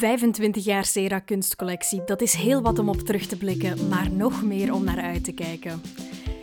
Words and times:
25 0.00 0.64
jaar 0.64 0.84
Sera 0.84 1.18
kunstcollectie, 1.18 2.02
dat 2.04 2.20
is 2.20 2.34
heel 2.34 2.62
wat 2.62 2.78
om 2.78 2.88
op 2.88 3.00
terug 3.00 3.26
te 3.26 3.36
blikken, 3.36 3.88
maar 3.88 4.10
nog 4.10 4.42
meer 4.42 4.72
om 4.72 4.84
naar 4.84 5.00
uit 5.00 5.24
te 5.24 5.32
kijken. 5.32 5.82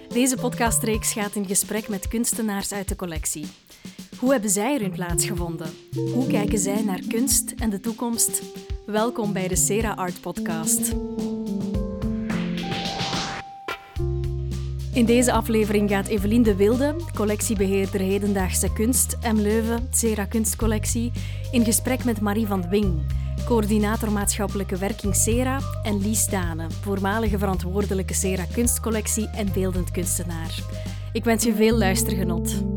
Deze 0.08 0.36
podcastreeks 0.36 1.14
gaat 1.14 1.36
in 1.36 1.46
gesprek 1.46 1.88
met 1.88 2.08
kunstenaars 2.08 2.74
uit 2.74 2.90
de 2.90 2.96
collectie. 2.96 3.46
Hoe 4.20 4.32
hebben 4.32 4.50
zij 4.50 4.76
er 4.76 4.82
hun 4.82 4.92
plaats 4.92 5.26
gevonden? 5.26 5.70
Hoe 6.14 6.28
kijken 6.28 6.60
zij 6.60 6.84
naar 6.84 7.02
kunst 7.08 7.52
en 7.52 7.70
de 7.70 7.80
toekomst? 7.80 8.42
Welkom 8.86 9.34
bij 9.34 9.48
de 9.48 9.56
Sera 9.56 9.94
Art 9.94 10.22
Podcast. 10.22 10.96
In 14.94 15.06
deze 15.06 15.32
aflevering 15.32 15.90
gaat 15.90 16.08
Evelien 16.08 16.44
de 16.44 16.56
Wilde, 16.56 16.96
collectiebeheerder 17.16 18.00
hedendaagse 18.00 18.74
kunst, 18.74 19.18
M 19.22 19.36
Leuven, 19.36 19.88
Sera 19.92 20.26
Kunstcollectie, 20.26 21.12
in 21.52 21.66
gesprek 21.66 22.04
met 22.04 22.22
Marie 22.22 22.48
van 22.48 22.70
Wing, 22.70 23.02
coördinator 23.48 24.12
maatschappelijke 24.12 24.78
werking 24.78 25.16
Sera, 25.16 25.60
en 25.84 26.02
Lies 26.02 26.28
Dane, 26.28 26.68
voormalige 26.82 27.38
verantwoordelijke 27.38 28.14
Sera 28.14 28.44
Kunstcollectie 28.54 29.30
en 29.30 29.48
beeldend 29.54 29.92
kunstenaar. 29.92 30.60
Ik 31.14 31.24
wens 31.24 31.44
je 31.44 31.54
veel 31.54 31.78
luistergenot. 31.78 32.77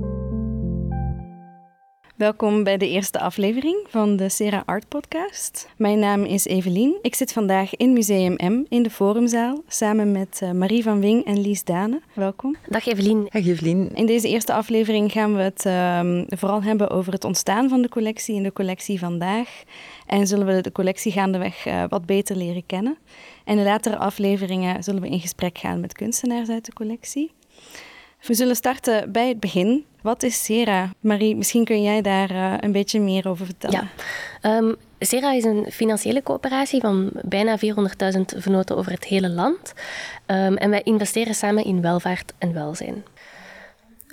Welkom 2.20 2.64
bij 2.64 2.76
de 2.76 2.88
eerste 2.88 3.20
aflevering 3.20 3.86
van 3.88 4.16
de 4.16 4.28
Sera 4.28 4.62
Art 4.66 4.88
Podcast. 4.88 5.68
Mijn 5.76 5.98
naam 5.98 6.24
is 6.24 6.44
Evelien. 6.44 6.98
Ik 7.02 7.14
zit 7.14 7.32
vandaag 7.32 7.76
in 7.76 7.92
Museum 7.92 8.32
M 8.32 8.64
in 8.68 8.82
de 8.82 8.90
Forumzaal 8.90 9.62
samen 9.68 10.12
met 10.12 10.38
eh, 10.42 10.50
Marie 10.50 10.82
van 10.82 11.00
Wing 11.00 11.24
en 11.24 11.40
Lies 11.40 11.64
Dane. 11.64 12.00
Welkom. 12.12 12.56
Dag 12.68 12.86
Evelien. 12.86 13.28
Dag 13.30 13.46
Evelien. 13.46 13.90
In 13.94 14.06
deze 14.06 14.28
eerste 14.28 14.52
aflevering 14.52 15.12
gaan 15.12 15.34
we 15.34 15.42
het 15.42 15.64
um, 15.64 16.24
vooral 16.28 16.62
hebben 16.62 16.90
over 16.90 17.12
het 17.12 17.24
ontstaan 17.24 17.68
van 17.68 17.82
de 17.82 17.88
collectie 17.88 18.36
en 18.36 18.42
de 18.42 18.52
collectie 18.52 18.98
vandaag. 18.98 19.62
En 20.06 20.26
zullen 20.26 20.46
we 20.46 20.60
de 20.60 20.72
collectie 20.72 21.12
gaandeweg 21.12 21.66
uh, 21.66 21.84
wat 21.88 22.06
beter 22.06 22.36
leren 22.36 22.66
kennen. 22.66 22.98
En 23.44 23.58
in 23.58 23.64
latere 23.64 23.96
afleveringen 23.96 24.82
zullen 24.82 25.02
we 25.02 25.08
in 25.08 25.20
gesprek 25.20 25.58
gaan 25.58 25.80
met 25.80 25.92
kunstenaars 25.92 26.48
uit 26.48 26.64
de 26.64 26.72
collectie. 26.72 27.32
We 28.26 28.34
zullen 28.34 28.56
starten 28.56 29.12
bij 29.12 29.28
het 29.28 29.40
begin. 29.40 29.84
Wat 30.02 30.22
is 30.22 30.44
Sera? 30.44 30.90
Marie, 31.00 31.36
misschien 31.36 31.64
kun 31.64 31.82
jij 31.82 32.02
daar 32.02 32.30
uh, 32.30 32.54
een 32.60 32.72
beetje 32.72 33.00
meer 33.00 33.28
over 33.28 33.46
vertellen. 33.46 33.90
Ja. 34.42 34.56
Um, 34.56 34.76
Sera 34.98 35.32
is 35.32 35.44
een 35.44 35.66
financiële 35.70 36.22
coöperatie 36.22 36.80
van 36.80 37.10
bijna 37.22 37.58
400.000 37.58 37.64
vernoten 38.36 38.76
over 38.76 38.92
het 38.92 39.04
hele 39.04 39.28
land. 39.28 39.72
Um, 40.26 40.56
en 40.56 40.70
wij 40.70 40.82
investeren 40.82 41.34
samen 41.34 41.64
in 41.64 41.82
welvaart 41.82 42.32
en 42.38 42.52
welzijn. 42.52 43.04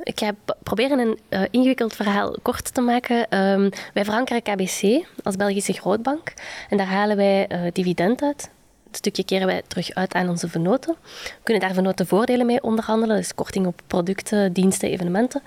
Ik 0.03 0.19
ga 0.19 0.31
proberen 0.63 0.99
een 0.99 1.19
uh, 1.29 1.41
ingewikkeld 1.51 1.95
verhaal 1.95 2.35
kort 2.41 2.73
te 2.73 2.81
maken. 2.81 3.37
Um, 3.37 3.69
wij 3.93 4.05
verankeren 4.05 4.41
KBC 4.41 5.05
als 5.23 5.35
Belgische 5.35 5.73
grootbank 5.73 6.33
en 6.69 6.77
daar 6.77 6.87
halen 6.87 7.17
wij 7.17 7.47
uh, 7.51 7.59
dividend 7.73 8.21
uit 8.21 8.49
stukje 8.91 9.25
keren 9.25 9.47
wij 9.47 9.61
terug 9.67 9.93
uit 9.93 10.13
aan 10.13 10.29
onze 10.29 10.49
vernoten. 10.49 10.95
We 11.13 11.43
kunnen 11.43 11.63
daar 11.63 11.73
vernotenvoordelen 11.73 12.45
mee 12.45 12.63
onderhandelen, 12.63 13.15
dus 13.15 13.35
korting 13.35 13.65
op 13.65 13.81
producten, 13.87 14.53
diensten, 14.53 14.89
evenementen. 14.89 15.41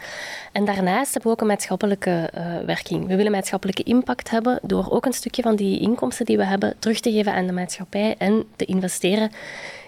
En 0.53 0.65
daarnaast 0.65 1.13
hebben 1.13 1.31
we 1.31 1.37
ook 1.37 1.41
een 1.41 1.47
maatschappelijke 1.47 2.31
uh, 2.35 2.59
werking. 2.67 3.07
We 3.07 3.17
willen 3.17 3.33
maatschappelijke 3.33 3.83
impact 3.83 4.31
hebben 4.31 4.59
door 4.63 4.91
ook 4.91 5.07
een 5.07 5.13
stukje 5.13 5.43
van 5.43 5.57
die 5.57 5.81
inkomsten 5.81 6.27
die 6.27 6.37
we 6.37 6.45
hebben 6.45 6.75
terug 6.79 7.01
te 7.01 7.13
geven 7.13 7.33
aan 7.33 7.47
de 7.47 7.53
maatschappij 7.53 8.15
en 8.19 8.45
te 8.57 8.65
investeren 8.65 9.31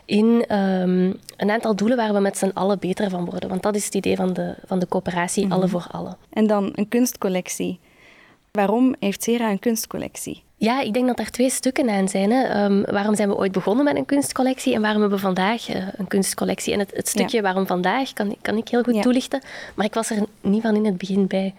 in 0.04 0.56
um, 0.56 1.18
een 1.36 1.50
aantal 1.50 1.76
doelen 1.76 1.96
waar 1.96 2.12
we 2.12 2.20
met 2.20 2.38
z'n 2.38 2.50
allen 2.54 2.78
beter 2.78 3.10
van 3.10 3.24
worden. 3.24 3.48
Want 3.48 3.62
dat 3.62 3.74
is 3.74 3.84
het 3.84 3.94
idee 3.94 4.16
van 4.16 4.32
de, 4.32 4.54
van 4.66 4.78
de 4.78 4.88
coöperatie, 4.88 5.52
alle 5.52 5.68
voor 5.68 5.86
alle. 5.90 6.16
En 6.30 6.46
dan 6.46 6.72
een 6.74 6.88
kunstcollectie. 6.88 7.80
Waarom 8.50 8.94
heeft 8.98 9.22
Sera 9.22 9.50
een 9.50 9.58
kunstcollectie? 9.58 10.42
Ja, 10.62 10.80
ik 10.80 10.92
denk 10.92 11.06
dat 11.06 11.18
er 11.18 11.30
twee 11.30 11.50
stukken 11.50 11.90
aan 11.90 12.08
zijn. 12.08 12.30
Hè. 12.30 12.64
Um, 12.64 12.84
waarom 12.84 13.14
zijn 13.14 13.28
we 13.28 13.36
ooit 13.36 13.52
begonnen 13.52 13.84
met 13.84 13.96
een 13.96 14.04
kunstcollectie 14.04 14.74
en 14.74 14.80
waarom 14.80 15.00
hebben 15.00 15.18
we 15.18 15.24
vandaag 15.24 15.74
uh, 15.74 15.88
een 15.96 16.06
kunstcollectie? 16.06 16.72
En 16.72 16.78
het, 16.78 16.90
het 16.94 17.08
stukje 17.08 17.36
ja. 17.36 17.42
waarom 17.42 17.66
vandaag 17.66 18.12
kan, 18.12 18.36
kan 18.42 18.56
ik 18.56 18.68
heel 18.68 18.82
goed 18.82 18.94
ja. 18.94 19.00
toelichten, 19.00 19.42
maar 19.74 19.86
ik 19.86 19.94
was 19.94 20.10
er 20.10 20.26
niet 20.40 20.62
van 20.62 20.74
in 20.74 20.84
het 20.84 20.98
begin 20.98 21.26
bij. 21.26 21.54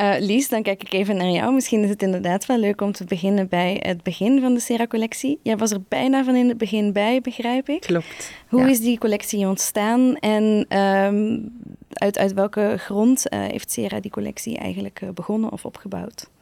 Uh, 0.00 0.14
Lies, 0.18 0.48
dan 0.48 0.62
kijk 0.62 0.82
ik 0.82 0.92
even 0.92 1.16
naar 1.16 1.28
jou. 1.28 1.54
Misschien 1.54 1.82
is 1.82 1.88
het 1.88 2.02
inderdaad 2.02 2.46
wel 2.46 2.58
leuk 2.58 2.80
om 2.80 2.92
te 2.92 3.04
beginnen 3.04 3.48
bij 3.48 3.80
het 3.80 4.02
begin 4.02 4.40
van 4.40 4.54
de 4.54 4.60
Sera-collectie. 4.60 5.38
Jij 5.42 5.56
was 5.56 5.70
er 5.70 5.82
bijna 5.88 6.24
van 6.24 6.34
in 6.34 6.48
het 6.48 6.58
begin 6.58 6.92
bij, 6.92 7.20
begrijp 7.20 7.68
ik. 7.68 7.80
Klopt. 7.80 8.32
Hoe 8.48 8.60
ja. 8.60 8.68
is 8.68 8.80
die 8.80 8.98
collectie 8.98 9.46
ontstaan 9.46 10.16
en 10.16 10.78
um, 10.78 11.52
uit, 11.92 12.18
uit 12.18 12.32
welke 12.32 12.74
grond 12.78 13.24
uh, 13.30 13.40
heeft 13.40 13.70
Sera 13.70 14.00
die 14.00 14.10
collectie 14.10 14.58
eigenlijk 14.58 15.00
begonnen 15.14 15.52
of 15.52 15.64
opgebouwd? 15.64 16.32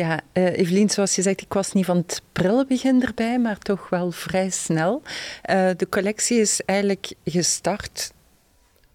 Ja, 0.00 0.20
uh, 0.32 0.58
Evelien, 0.58 0.90
zoals 0.90 1.14
je 1.14 1.22
zegt, 1.22 1.40
ik 1.40 1.52
was 1.52 1.72
niet 1.72 1.84
van 1.84 1.96
het 1.96 2.22
prille 2.32 2.66
begin 2.66 3.02
erbij, 3.02 3.38
maar 3.38 3.58
toch 3.58 3.88
wel 3.88 4.10
vrij 4.10 4.50
snel. 4.50 5.02
Uh, 5.50 5.70
de 5.76 5.88
collectie 5.88 6.40
is 6.40 6.60
eigenlijk 6.64 7.12
gestart 7.24 8.12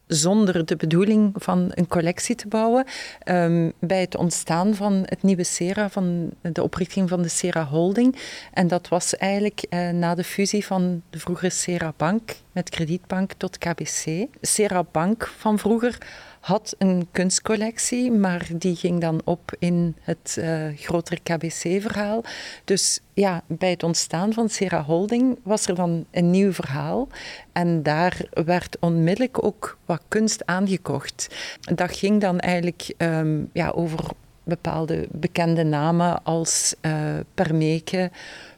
zonder 0.07 0.65
de 0.65 0.75
bedoeling 0.75 1.33
van 1.35 1.71
een 1.73 1.87
collectie 1.87 2.35
te 2.35 2.47
bouwen. 2.47 2.85
Um, 3.25 3.73
bij 3.79 4.01
het 4.01 4.15
ontstaan 4.15 4.75
van 4.75 4.93
het 5.05 5.23
nieuwe 5.23 5.43
Sera, 5.43 5.89
van 5.89 6.31
de 6.41 6.63
oprichting 6.63 7.09
van 7.09 7.21
de 7.21 7.29
Sera 7.29 7.65
Holding. 7.65 8.15
En 8.53 8.67
dat 8.67 8.87
was 8.87 9.15
eigenlijk 9.15 9.65
uh, 9.69 9.89
na 9.89 10.15
de 10.15 10.23
fusie 10.23 10.65
van 10.65 11.01
de 11.09 11.19
vroegere 11.19 11.49
Sera 11.49 11.93
Bank 11.97 12.35
met 12.51 12.69
Kredietbank 12.69 13.33
tot 13.33 13.57
KBC. 13.57 14.25
Sera 14.41 14.83
Bank 14.91 15.33
van 15.37 15.59
vroeger 15.59 15.97
had 16.45 16.75
een 16.77 17.07
kunstcollectie, 17.11 18.11
maar 18.11 18.47
die 18.55 18.75
ging 18.75 19.01
dan 19.01 19.21
op 19.23 19.55
in 19.59 19.95
het 20.01 20.35
uh, 20.39 20.67
grotere 20.75 21.19
KBC-verhaal. 21.23 22.23
Dus 22.63 22.99
ja, 23.13 23.43
bij 23.47 23.69
het 23.69 23.83
ontstaan 23.83 24.33
van 24.33 24.49
Sera 24.49 24.83
Holding 24.83 25.39
was 25.43 25.67
er 25.67 25.75
dan 25.75 26.05
een 26.11 26.29
nieuw 26.31 26.51
verhaal. 26.53 27.07
En 27.51 27.83
daar 27.83 28.21
werd 28.31 28.77
onmiddellijk 28.79 29.43
ook 29.43 29.77
wat 29.85 30.01
kunst 30.07 30.45
aangekocht. 30.45 31.35
Dat 31.59 31.97
ging 31.97 32.21
dan 32.21 32.39
eigenlijk 32.39 32.93
um, 32.97 33.49
ja, 33.53 33.69
over 33.69 33.99
bepaalde 34.43 35.07
bekende 35.11 35.63
namen 35.63 36.23
als 36.23 36.75
uh, 36.81 36.93
Permeke. 37.33 38.11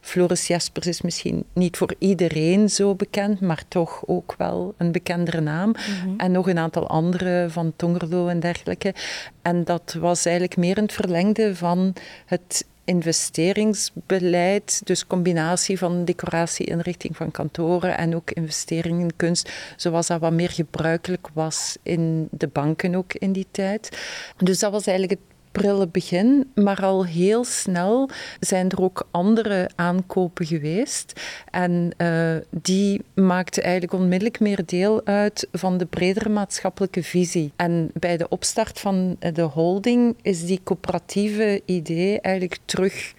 Floris 0.07 0.47
Jespers 0.47 0.87
is 0.87 1.01
misschien 1.01 1.43
niet 1.53 1.77
voor 1.77 1.95
iedereen 1.97 2.69
zo 2.69 2.95
bekend, 2.95 3.39
maar 3.39 3.63
toch 3.67 4.03
ook 4.05 4.35
wel 4.37 4.73
een 4.77 4.91
bekendere 4.91 5.41
naam. 5.41 5.67
Mm-hmm. 5.67 6.19
En 6.19 6.31
nog 6.31 6.49
een 6.49 6.57
aantal 6.57 6.87
andere 6.87 7.45
van 7.49 7.73
Tongerlo 7.75 8.27
en 8.27 8.39
dergelijke. 8.39 8.93
En 9.41 9.63
dat 9.63 9.95
was 9.99 10.25
eigenlijk 10.25 10.57
meer 10.57 10.77
een 10.77 10.89
verlengde 10.89 11.55
van 11.55 11.93
het 12.25 12.65
investeringsbeleid, 12.83 14.81
dus 14.83 15.07
combinatie 15.07 15.77
van 15.77 16.05
decoratie, 16.05 16.65
inrichting 16.65 17.15
van 17.15 17.31
kantoren 17.31 17.97
en 17.97 18.15
ook 18.15 18.31
investeringen 18.31 19.01
in 19.01 19.15
kunst, 19.15 19.51
zoals 19.75 20.07
dat 20.07 20.19
wat 20.19 20.31
meer 20.31 20.49
gebruikelijk 20.51 21.27
was 21.33 21.77
in 21.83 22.27
de 22.31 22.47
banken 22.47 22.95
ook 22.95 23.13
in 23.13 23.31
die 23.31 23.47
tijd. 23.51 23.97
Dus 24.37 24.59
dat 24.59 24.71
was 24.71 24.87
eigenlijk 24.87 25.19
het 25.19 25.36
prille 25.57 25.87
begin, 25.87 26.51
maar 26.55 26.81
al 26.81 27.05
heel 27.05 27.43
snel 27.43 28.09
zijn 28.39 28.69
er 28.69 28.81
ook 28.81 29.07
andere 29.11 29.69
aankopen 29.75 30.45
geweest. 30.45 31.21
En 31.51 31.91
uh, 31.97 32.35
die 32.49 33.01
maakten 33.13 33.63
eigenlijk 33.63 33.93
onmiddellijk 33.93 34.39
meer 34.39 34.65
deel 34.65 35.05
uit 35.05 35.47
van 35.51 35.77
de 35.77 35.85
bredere 35.85 36.29
maatschappelijke 36.29 37.03
visie. 37.03 37.51
En 37.55 37.89
bij 37.93 38.17
de 38.17 38.29
opstart 38.29 38.79
van 38.79 39.17
de 39.33 39.41
holding 39.41 40.15
is 40.21 40.45
die 40.45 40.59
coöperatieve 40.63 41.61
idee 41.65 42.21
eigenlijk 42.21 42.57
terug 42.65 43.13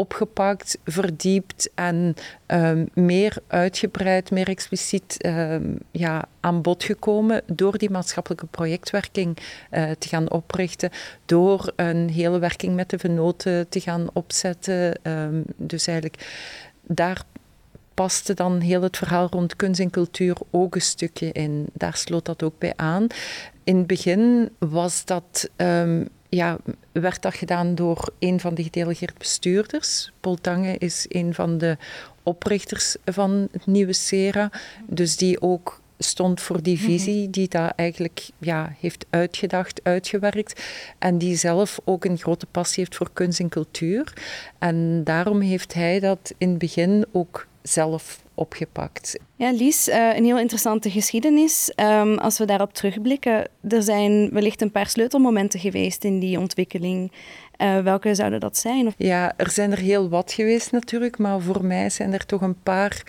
opgepakt, 0.00 0.78
verdiept 0.84 1.70
en 1.74 2.14
um, 2.46 2.88
meer 2.94 3.36
uitgebreid, 3.46 4.30
meer 4.30 4.48
expliciet 4.48 5.26
um, 5.26 5.78
ja, 5.90 6.24
aan 6.40 6.62
bod 6.62 6.84
gekomen 6.84 7.42
door 7.46 7.78
die 7.78 7.90
maatschappelijke 7.90 8.46
projectwerking 8.46 9.36
uh, 9.70 9.90
te 9.98 10.08
gaan 10.08 10.30
oprichten, 10.30 10.90
door 11.24 11.72
een 11.76 12.10
hele 12.10 12.38
werking 12.38 12.74
met 12.74 12.90
de 12.90 12.98
venoten 12.98 13.68
te 13.68 13.80
gaan 13.80 14.06
opzetten. 14.12 14.98
Um, 15.02 15.44
dus 15.56 15.86
eigenlijk 15.86 16.26
daar 16.82 17.22
paste 17.94 18.34
dan 18.34 18.60
heel 18.60 18.82
het 18.82 18.96
verhaal 18.96 19.28
rond 19.30 19.56
kunst 19.56 19.80
en 19.80 19.90
cultuur 19.90 20.36
ook 20.50 20.74
een 20.74 20.80
stukje 20.80 21.32
in. 21.32 21.66
Daar 21.72 21.96
sloot 21.96 22.24
dat 22.24 22.42
ook 22.42 22.58
bij 22.58 22.72
aan. 22.76 23.06
In 23.64 23.76
het 23.76 23.86
begin 23.86 24.50
was 24.58 25.04
dat 25.04 25.50
ja, 26.30 26.58
werd 26.92 27.22
dat 27.22 27.34
gedaan 27.34 27.74
door 27.74 28.12
een 28.18 28.40
van 28.40 28.54
de 28.54 28.62
gedelegeerd 28.62 29.18
bestuurders. 29.18 30.12
Paul 30.20 30.36
Tange 30.36 30.78
is 30.78 31.06
een 31.08 31.34
van 31.34 31.58
de 31.58 31.76
oprichters 32.22 32.96
van 33.04 33.48
het 33.52 33.66
nieuwe 33.66 33.92
SERA. 33.92 34.50
Dus 34.86 35.16
die 35.16 35.40
ook 35.40 35.80
stond 35.98 36.40
voor 36.40 36.62
die 36.62 36.78
visie, 36.78 37.30
die 37.30 37.48
dat 37.48 37.72
eigenlijk 37.76 38.28
ja, 38.38 38.74
heeft 38.80 39.06
uitgedacht, 39.10 39.80
uitgewerkt. 39.82 40.62
En 40.98 41.18
die 41.18 41.36
zelf 41.36 41.80
ook 41.84 42.04
een 42.04 42.18
grote 42.18 42.46
passie 42.46 42.84
heeft 42.84 42.96
voor 42.96 43.10
kunst 43.12 43.40
en 43.40 43.48
cultuur. 43.48 44.12
En 44.58 45.04
daarom 45.04 45.40
heeft 45.40 45.74
hij 45.74 46.00
dat 46.00 46.34
in 46.38 46.48
het 46.48 46.58
begin 46.58 47.06
ook 47.12 47.46
zelf 47.62 48.22
opgepakt. 48.40 49.18
Ja, 49.36 49.52
Lies, 49.52 49.88
uh, 49.88 50.16
een 50.16 50.24
heel 50.24 50.38
interessante 50.38 50.90
geschiedenis. 50.90 51.72
Um, 51.76 52.18
als 52.18 52.38
we 52.38 52.44
daarop 52.44 52.72
terugblikken, 52.72 53.48
er 53.68 53.82
zijn 53.82 54.30
wellicht 54.32 54.62
een 54.62 54.70
paar 54.70 54.88
sleutelmomenten 54.88 55.60
geweest 55.60 56.04
in 56.04 56.18
die 56.18 56.38
ontwikkeling. 56.38 57.12
Uh, 57.58 57.78
welke 57.78 58.14
zouden 58.14 58.40
dat 58.40 58.56
zijn? 58.56 58.94
Ja, 58.96 59.32
er 59.36 59.50
zijn 59.50 59.72
er 59.72 59.78
heel 59.78 60.08
wat 60.08 60.32
geweest 60.32 60.72
natuurlijk, 60.72 61.18
maar 61.18 61.40
voor 61.40 61.64
mij 61.64 61.90
zijn 61.90 62.12
er 62.12 62.26
toch 62.26 62.40
een 62.40 62.62
paar 62.62 63.02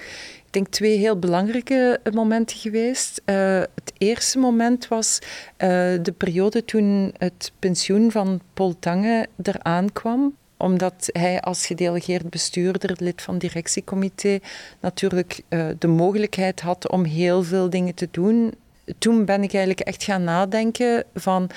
ik 0.51 0.57
denk 0.57 0.67
twee 0.67 0.97
heel 0.97 1.19
belangrijke 1.19 1.99
momenten 2.13 2.57
geweest. 2.57 3.21
Uh, 3.25 3.59
het 3.59 3.93
eerste 3.97 4.39
moment 4.39 4.87
was 4.87 5.19
uh, 5.21 5.27
de 6.01 6.13
periode 6.17 6.65
toen 6.65 7.13
het 7.17 7.51
pensioen 7.59 8.11
van 8.11 8.41
Paul 8.53 8.75
Tange 8.79 9.27
eraan 9.43 9.91
kwam 9.93 10.33
omdat 10.61 11.09
hij 11.11 11.41
als 11.41 11.65
gedelegeerd 11.65 12.29
bestuurder, 12.29 12.95
lid 12.97 13.21
van 13.21 13.37
directiecomité, 13.37 14.39
natuurlijk 14.79 15.41
uh, 15.49 15.67
de 15.79 15.87
mogelijkheid 15.87 16.61
had 16.61 16.89
om 16.89 17.03
heel 17.03 17.43
veel 17.43 17.69
dingen 17.69 17.93
te 17.93 18.07
doen. 18.11 18.53
Toen 18.97 19.25
ben 19.25 19.43
ik 19.43 19.53
eigenlijk 19.53 19.87
echt 19.87 20.03
gaan 20.03 20.23
nadenken 20.23 21.03
van 21.13 21.49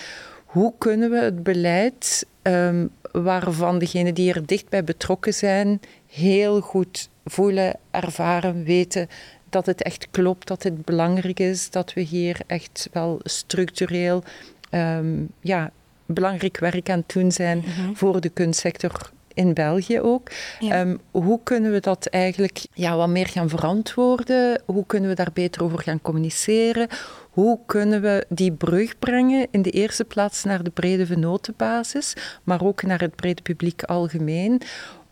hoe 0.45 0.73
kunnen 0.79 1.11
we 1.11 1.17
het 1.17 1.43
beleid 1.43 2.27
um, 2.43 2.91
waarvan 3.12 3.79
degenen 3.79 4.15
die 4.15 4.33
er 4.33 4.47
dicht 4.47 4.69
bij 4.69 4.85
betrokken 4.85 5.35
zijn 5.35 5.81
heel 6.06 6.61
goed 6.61 7.09
voelen, 7.25 7.77
ervaren, 7.91 8.65
weten 8.65 9.09
dat 9.49 9.67
het 9.67 9.83
echt 9.83 10.09
klopt, 10.11 10.47
dat 10.47 10.62
het 10.62 10.85
belangrijk 10.85 11.41
is, 11.41 11.71
dat 11.71 11.93
we 11.93 12.01
hier 12.01 12.41
echt 12.47 12.89
wel 12.93 13.21
structureel 13.23 14.23
um, 14.71 15.29
ja, 15.41 15.71
belangrijk 16.06 16.59
werk 16.59 16.91
aan 16.91 16.99
het 16.99 17.12
doen 17.12 17.33
zijn 17.33 17.59
mhm. 17.59 17.95
voor 17.95 18.21
de 18.21 18.29
kunstsector 18.29 19.12
in 19.35 19.55
België 19.55 20.01
ook. 20.01 20.31
Ehm, 20.61 20.97
hoe 21.11 21.41
kunnen 21.43 21.73
we 21.73 21.81
dat 21.81 22.06
eigenlijk 22.06 22.67
ja, 22.73 22.97
wat 22.97 23.09
meer 23.09 23.27
gaan 23.27 23.49
verantwoorden? 23.49 24.62
Hoe 24.65 24.87
kunnen 24.87 25.09
we 25.09 25.15
daar 25.15 25.33
beter 25.33 25.62
over 25.65 25.79
gaan 25.79 26.03
communiceren? 26.03 26.89
Hoe 27.31 27.59
kunnen 27.67 28.01
we 28.01 28.27
die 28.29 28.53
brug 28.53 28.99
brengen 28.99 29.47
in 29.51 29.62
de 29.62 29.71
eerste 29.71 30.05
plaats 30.05 30.45
naar 30.45 30.62
de 30.62 30.71
brede 30.71 31.06
venotenbasis, 31.06 32.15
maar 32.43 32.65
ook 32.65 32.83
naar 32.83 33.01
het 33.01 33.17
brede 33.17 33.43
publiek 33.43 33.83
algemeen, 33.83 34.61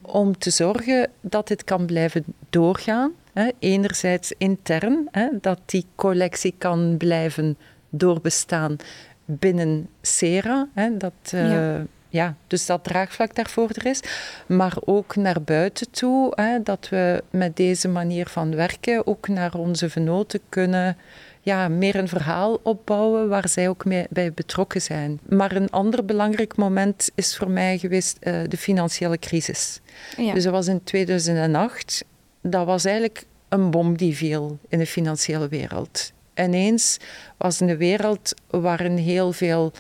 om 0.03 0.39
te 0.39 0.51
zorgen 0.51 1.11
dat 1.21 1.49
dit 1.49 1.65
kan 1.65 1.87
blijven 1.87 2.25
doorgaan. 2.51 3.13
Hè. 3.33 3.51
Enerzijds 3.59 4.33
intern, 4.39 5.09
hè, 5.11 5.29
dat 5.41 5.61
die 5.67 5.87
collectie 5.95 6.55
kan 6.59 6.97
blijven 6.97 7.57
doorbestaan 7.91 8.77
binnen 9.25 9.89
SERA. 10.01 10.69
Hè, 10.75 10.97
dat, 10.97 11.13
uh, 11.35 11.51
ja. 11.51 11.85
ja. 12.09 12.35
dus 12.47 12.67
dat 12.67 12.85
draagvlak 12.85 13.35
daarvoor 13.35 13.69
er 13.73 13.87
is. 13.87 14.01
Maar 14.47 14.77
ook 14.85 15.17
naar 15.17 15.43
buiten 15.43 15.91
toe, 15.91 16.33
hè, 16.35 16.63
dat 16.63 16.89
we 16.89 17.23
met 17.31 17.57
deze 17.57 17.89
manier 17.89 18.27
van 18.27 18.55
werken 18.55 19.07
ook 19.07 19.29
naar 19.29 19.55
onze 19.55 19.91
venoten 19.91 20.41
kunnen 20.49 20.97
ja, 21.43 21.69
meer 21.69 21.95
een 21.95 22.09
verhaal 22.09 22.61
opbouwen 22.63 23.29
waar 23.29 23.49
zij 23.49 23.69
ook 23.69 23.85
mee, 23.85 24.07
bij 24.11 24.33
betrokken 24.33 24.83
zijn. 24.83 25.21
Maar 25.29 25.57
een 25.57 25.71
ander 25.71 26.05
belangrijk 26.05 26.57
moment 26.57 27.11
is 27.15 27.37
voor 27.37 27.51
mij 27.51 27.79
geweest 27.79 28.17
uh, 28.21 28.41
de 28.49 28.57
financiële 28.57 29.19
crisis. 29.19 29.81
Ja. 30.17 30.35
Dus 30.35 30.45
dat 30.45 30.53
was 30.53 30.67
in 30.67 30.85
2008. 30.85 32.05
Dat 32.41 32.67
was 32.67 32.85
eigenlijk 32.85 33.25
een 33.49 33.71
bom 33.71 33.97
die 33.97 34.17
viel 34.17 34.59
in 34.69 34.79
de 34.79 34.87
financiële 34.87 35.49
wereld. 35.49 36.13
Ineens 36.43 36.99
was 37.37 37.61
een 37.61 37.77
wereld 37.77 38.35
waarin 38.51 38.97
heel 38.97 39.33
veel 39.33 39.73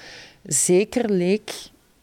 zeker 0.42 1.10
leek, 1.10 1.52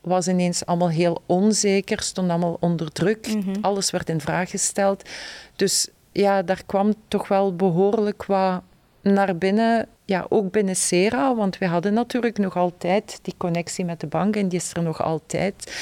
was 0.01 0.27
ineens 0.27 0.65
allemaal 0.65 0.89
heel 0.89 1.21
onzeker, 1.25 2.01
stond 2.01 2.29
allemaal 2.29 2.57
onder 2.59 2.91
druk. 2.91 3.27
Mm 3.27 3.41
-hmm. 3.41 3.55
Alles 3.61 3.91
werd 3.91 4.09
in 4.09 4.21
vraag 4.21 4.49
gesteld. 4.49 5.09
Dus 5.55 5.87
ja, 6.11 6.41
daar 6.41 6.61
kwam 6.65 6.93
toch 7.07 7.27
wel 7.27 7.55
behoorlijk 7.55 8.25
wat 8.25 8.61
naar 9.01 9.37
binnen, 9.37 9.87
ja, 10.05 10.25
ook 10.29 10.51
binnen 10.51 10.75
Sera, 10.75 11.35
want 11.35 11.57
we 11.57 11.65
hadden 11.65 11.93
natuurlijk 11.93 12.37
nog 12.37 12.55
altijd 12.57 13.19
die 13.21 13.33
connectie 13.37 13.85
met 13.85 13.99
de 13.99 14.07
bank 14.07 14.35
en 14.35 14.47
die 14.47 14.59
is 14.59 14.73
er 14.73 14.83
nog 14.83 15.03
altijd. 15.03 15.81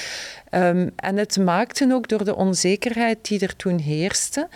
Um, 0.51 0.91
en 0.95 1.17
het 1.17 1.37
maakte 1.37 1.93
ook 1.93 2.07
door 2.07 2.25
de 2.25 2.35
onzekerheid 2.35 3.27
die 3.27 3.39
er 3.39 3.55
toen 3.55 3.79
heerste, 3.79 4.47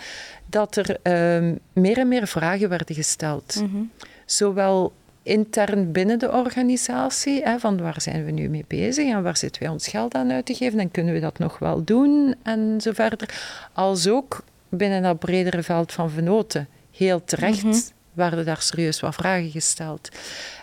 dat 0.46 0.76
er 0.76 0.96
um, 1.36 1.58
meer 1.72 1.98
en 1.98 2.08
meer 2.08 2.26
vragen 2.26 2.68
werden 2.68 2.96
gesteld. 2.96 3.56
Mm 3.60 3.70
-hmm. 3.70 3.90
Zowel 4.32 4.92
intern 5.22 5.92
binnen 5.92 6.18
de 6.18 6.32
organisatie, 6.32 7.42
hè, 7.42 7.58
van 7.58 7.80
waar 7.80 8.00
zijn 8.00 8.24
we 8.24 8.30
nu 8.30 8.48
mee 8.48 8.64
bezig 8.66 9.08
en 9.08 9.22
waar 9.22 9.36
zitten 9.36 9.62
wij 9.62 9.70
ons 9.70 9.88
geld 9.88 10.14
aan 10.14 10.32
uit 10.32 10.46
te 10.46 10.54
geven 10.54 10.78
en 10.78 10.90
kunnen 10.90 11.14
we 11.14 11.20
dat 11.20 11.38
nog 11.38 11.58
wel 11.58 11.84
doen 11.84 12.34
en 12.42 12.80
zo 12.80 12.92
verder, 12.92 13.28
als 13.72 14.08
ook 14.08 14.44
binnen 14.68 15.02
dat 15.02 15.18
bredere 15.18 15.62
veld 15.62 15.92
van 15.92 16.10
venoten. 16.10 16.68
Heel 16.90 17.24
terecht. 17.24 17.62
Mm 17.62 17.70
-hmm 17.70 17.80
werden 18.12 18.44
daar 18.44 18.60
serieus 18.62 19.00
wat 19.00 19.14
vragen 19.14 19.50
gesteld. 19.50 20.08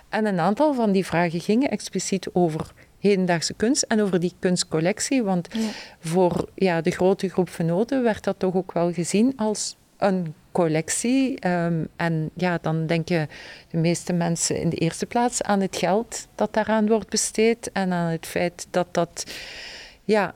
En 0.10 0.26
een 0.26 0.40
aantal 0.40 0.74
van 0.74 0.92
die 0.92 1.06
vragen 1.06 1.40
gingen 1.40 1.70
expliciet 1.70 2.30
over 2.34 2.72
hedendaagse 3.00 3.54
kunst 3.54 3.84
en 3.84 4.02
over 4.02 4.20
die 4.20 4.34
kunstcollectie. 4.40 5.24
Want 5.24 5.48
ja. 5.52 5.60
voor 6.00 6.50
ja, 6.56 6.82
de 6.82 6.92
grote 6.92 7.30
groep 7.30 7.50
venoten 7.50 8.04
werd 8.04 8.24
dat 8.24 8.40
toch 8.40 8.56
ook 8.56 8.72
wel 8.72 8.94
gezien 8.94 9.34
als 9.36 9.76
een 9.98 10.34
collectie. 10.52 11.48
Um, 11.48 11.88
en 11.96 12.30
ja, 12.34 12.58
dan 12.62 12.86
denken 12.86 13.28
de 13.70 13.78
meeste 13.78 14.14
mensen 14.14 14.62
in 14.62 14.70
de 14.70 14.76
eerste 14.76 15.06
plaats 15.06 15.42
aan 15.42 15.62
het 15.62 15.76
geld 15.76 16.28
dat 16.36 16.54
daaraan 16.54 16.88
wordt 16.88 17.10
besteed 17.10 17.72
en 17.72 17.94
aan 17.94 18.12
het 18.12 18.26
feit 18.26 18.68
dat 18.70 18.88
dat 18.92 19.24
ja, 20.04 20.34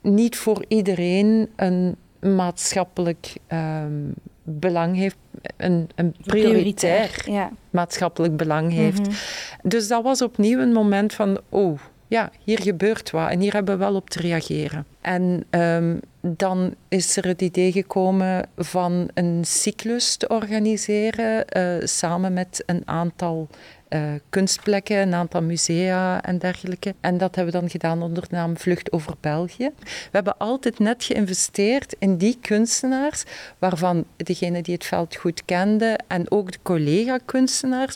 niet 0.00 0.36
voor 0.36 0.64
iedereen 0.68 1.50
een 1.56 1.96
maatschappelijk 2.20 3.32
um, 3.52 4.14
belang 4.42 4.96
heeft, 4.96 5.16
een, 5.56 5.88
een 5.94 6.14
prioritair, 6.24 7.08
prioritair 7.10 7.30
ja. 7.30 7.50
maatschappelijk 7.70 8.36
belang 8.36 8.72
heeft. 8.72 8.98
Mm 8.98 9.04
-hmm. 9.04 9.14
Dus 9.62 9.88
dat 9.88 10.02
was 10.02 10.22
opnieuw 10.22 10.58
een 10.58 10.72
moment 10.72 11.12
van, 11.12 11.40
oh, 11.48 11.78
ja, 12.08 12.30
hier 12.44 12.60
gebeurt 12.60 13.10
wat 13.10 13.30
en 13.30 13.40
hier 13.40 13.52
hebben 13.52 13.78
we 13.78 13.84
wel 13.84 13.94
op 13.94 14.10
te 14.10 14.20
reageren. 14.20 14.86
En 15.00 15.44
um, 15.50 16.00
dan 16.20 16.74
is 16.88 17.16
er 17.16 17.26
het 17.26 17.42
idee 17.42 17.72
gekomen 17.72 18.48
van 18.56 19.10
een 19.14 19.44
cyclus 19.44 20.16
te 20.16 20.28
organiseren 20.28 21.44
uh, 21.56 21.86
samen 21.86 22.32
met 22.32 22.62
een 22.66 22.82
aantal 22.84 23.48
uh, 23.88 24.00
kunstplekken, 24.28 24.96
een 24.96 25.14
aantal 25.14 25.42
musea 25.42 26.22
en 26.22 26.38
dergelijke. 26.38 26.94
En 27.00 27.18
dat 27.18 27.34
hebben 27.34 27.54
we 27.54 27.60
dan 27.60 27.70
gedaan 27.70 28.02
onder 28.02 28.22
de 28.22 28.34
naam 28.34 28.56
Vlucht 28.56 28.92
over 28.92 29.14
België. 29.20 29.70
We 29.84 30.10
hebben 30.10 30.38
altijd 30.38 30.78
net 30.78 31.04
geïnvesteerd 31.04 31.96
in 31.98 32.16
die 32.16 32.38
kunstenaars, 32.40 33.24
waarvan 33.58 34.04
degene 34.16 34.62
die 34.62 34.74
het 34.74 34.84
veld 34.84 35.16
goed 35.16 35.44
kenden 35.44 36.04
en 36.06 36.30
ook 36.30 36.52
de 36.52 36.58
collega-kunstenaars 36.62 37.94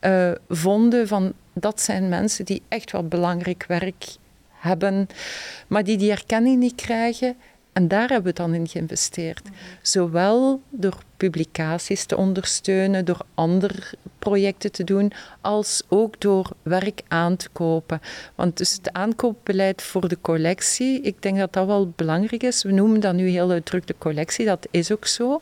uh, 0.00 0.30
vonden 0.48 1.08
van 1.08 1.32
dat 1.52 1.80
zijn 1.80 2.08
mensen 2.08 2.44
die 2.44 2.62
echt 2.68 2.92
wel 2.92 3.08
belangrijk 3.08 3.64
werk 3.68 4.06
hebben, 4.50 5.06
maar 5.66 5.84
die 5.84 5.96
die 5.96 6.10
erkenning 6.10 6.58
niet 6.58 6.74
krijgen 6.74 7.36
en 7.76 7.88
daar 7.88 8.08
hebben 8.08 8.32
we 8.32 8.38
dan 8.38 8.54
in 8.54 8.68
geïnvesteerd. 8.68 9.48
Zowel 9.82 10.60
door 10.70 10.98
publicaties 11.16 12.04
te 12.04 12.16
ondersteunen, 12.16 13.04
door 13.04 13.20
andere 13.34 13.74
projecten 14.18 14.72
te 14.72 14.84
doen, 14.84 15.12
als 15.40 15.82
ook 15.88 16.20
door 16.20 16.50
werk 16.62 17.02
aan 17.08 17.36
te 17.36 17.48
kopen. 17.52 18.00
Want 18.34 18.56
dus 18.56 18.72
het 18.72 18.92
aankoopbeleid 18.92 19.82
voor 19.82 20.08
de 20.08 20.18
collectie, 20.20 21.00
ik 21.00 21.22
denk 21.22 21.38
dat 21.38 21.52
dat 21.52 21.66
wel 21.66 21.92
belangrijk 21.96 22.42
is. 22.42 22.62
We 22.62 22.72
noemen 22.72 23.00
dat 23.00 23.14
nu 23.14 23.28
heel 23.28 23.62
druk 23.62 23.86
de 23.86 23.94
collectie, 23.98 24.46
dat 24.46 24.68
is 24.70 24.92
ook 24.92 25.06
zo. 25.06 25.40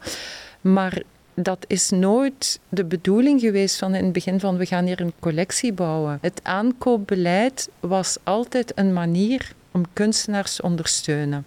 Maar 0.60 1.02
dat 1.34 1.64
is 1.68 1.90
nooit 1.90 2.60
de 2.68 2.84
bedoeling 2.84 3.40
geweest 3.40 3.78
van 3.78 3.94
in 3.94 4.04
het 4.04 4.12
begin 4.12 4.40
van 4.40 4.56
we 4.56 4.66
gaan 4.66 4.86
hier 4.86 5.00
een 5.00 5.14
collectie 5.18 5.72
bouwen. 5.72 6.18
Het 6.20 6.40
aankoopbeleid 6.42 7.68
was 7.80 8.16
altijd 8.22 8.72
een 8.74 8.92
manier 8.92 9.52
om 9.70 9.84
kunstenaars 9.92 10.54
te 10.54 10.62
ondersteunen. 10.62 11.46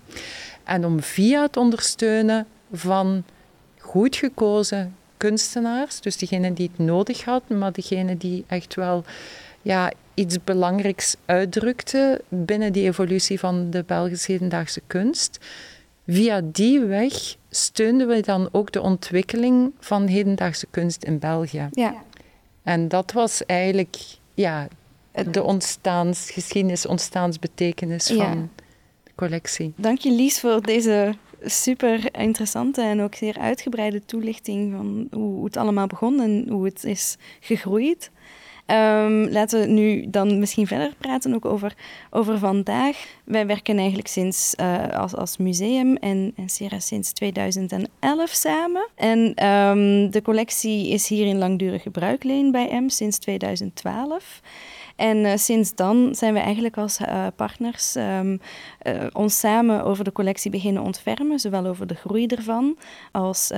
En 0.67 0.85
om 0.85 1.01
via 1.01 1.41
het 1.41 1.57
ondersteunen 1.57 2.47
van 2.71 3.23
goed 3.79 4.15
gekozen 4.15 4.95
kunstenaars, 5.17 6.01
dus 6.01 6.17
diegenen 6.17 6.53
die 6.53 6.69
het 6.75 6.85
nodig 6.85 7.23
hadden, 7.23 7.57
maar 7.57 7.71
diegenen 7.71 8.17
die 8.17 8.43
echt 8.47 8.75
wel 8.75 9.03
ja, 9.61 9.91
iets 10.13 10.37
belangrijks 10.43 11.15
uitdrukten 11.25 12.21
binnen 12.29 12.73
die 12.73 12.83
evolutie 12.83 13.39
van 13.39 13.69
de 13.69 13.83
Belgische 13.83 14.31
hedendaagse 14.31 14.81
kunst. 14.87 15.39
Via 16.07 16.41
die 16.43 16.79
weg 16.79 17.35
steunden 17.49 18.07
we 18.07 18.21
dan 18.21 18.49
ook 18.51 18.71
de 18.71 18.81
ontwikkeling 18.81 19.71
van 19.79 20.07
hedendaagse 20.07 20.67
kunst 20.69 21.03
in 21.03 21.19
België. 21.19 21.67
Ja. 21.71 22.03
En 22.63 22.87
dat 22.87 23.11
was 23.11 23.45
eigenlijk 23.45 23.97
ja, 24.33 24.67
de 25.31 25.43
ontstaansgeschiedenis, 25.43 26.85
ontstaansbetekenis 26.85 28.07
van 28.07 28.49
collectie. 29.17 29.73
Dank 29.75 29.99
je 29.99 30.11
Lies 30.11 30.39
voor 30.39 30.61
deze 30.61 31.15
super 31.41 32.15
interessante 32.19 32.81
en 32.81 33.01
ook 33.01 33.15
zeer 33.15 33.37
uitgebreide 33.39 34.05
toelichting 34.05 34.73
van 34.75 35.07
hoe 35.11 35.45
het 35.45 35.57
allemaal 35.57 35.87
begon 35.87 36.21
en 36.21 36.45
hoe 36.49 36.65
het 36.65 36.83
is 36.83 37.17
gegroeid. 37.39 38.11
Um, 38.71 39.29
laten 39.29 39.59
we 39.59 39.65
nu 39.65 40.09
dan 40.09 40.39
misschien 40.39 40.67
verder 40.67 40.93
praten 40.97 41.33
ook 41.33 41.45
over, 41.45 41.73
over 42.09 42.37
vandaag. 42.37 43.05
Wij 43.23 43.45
werken 43.45 43.77
eigenlijk 43.77 44.07
sinds 44.07 44.53
uh, 44.59 44.87
als, 44.89 45.15
als 45.15 45.37
museum 45.37 45.95
en, 45.95 46.33
en 46.35 46.81
sinds 46.81 47.11
2011 47.11 48.29
samen. 48.29 48.87
En 48.95 49.47
um, 49.47 50.11
de 50.11 50.21
collectie 50.23 50.89
is 50.89 51.07
hier 51.07 51.25
in 51.25 51.37
langdurig 51.37 51.81
gebruikleen 51.81 52.51
bij 52.51 52.79
M 52.81 52.89
sinds 52.89 53.17
2012. 53.17 54.41
En 54.97 55.17
uh, 55.17 55.31
sinds 55.35 55.75
dan 55.75 56.15
zijn 56.15 56.33
we 56.33 56.39
eigenlijk 56.39 56.77
als 56.77 56.99
uh, 56.99 57.27
partners 57.35 57.95
um, 57.95 58.39
uh, 58.83 59.03
ons 59.13 59.39
samen 59.39 59.83
over 59.83 60.03
de 60.03 60.11
collectie 60.11 60.51
beginnen 60.51 60.83
ontfermen, 60.83 61.39
zowel 61.39 61.65
over 61.65 61.87
de 61.87 61.95
groei 61.95 62.25
ervan 62.25 62.77
als 63.11 63.51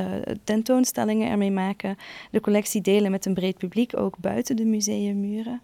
tentoonstellingen 0.44 1.30
ermee 1.30 1.52
maken, 1.52 1.98
de 2.32 2.42
collectie 2.42 2.82
delen 2.82 3.12
met 3.12 3.26
een 3.26 3.34
breed 3.34 3.58
publiek, 3.58 3.98
ook 3.98 4.18
buiten 4.18 4.56
de 4.56 4.66
museummuren. 4.66 5.62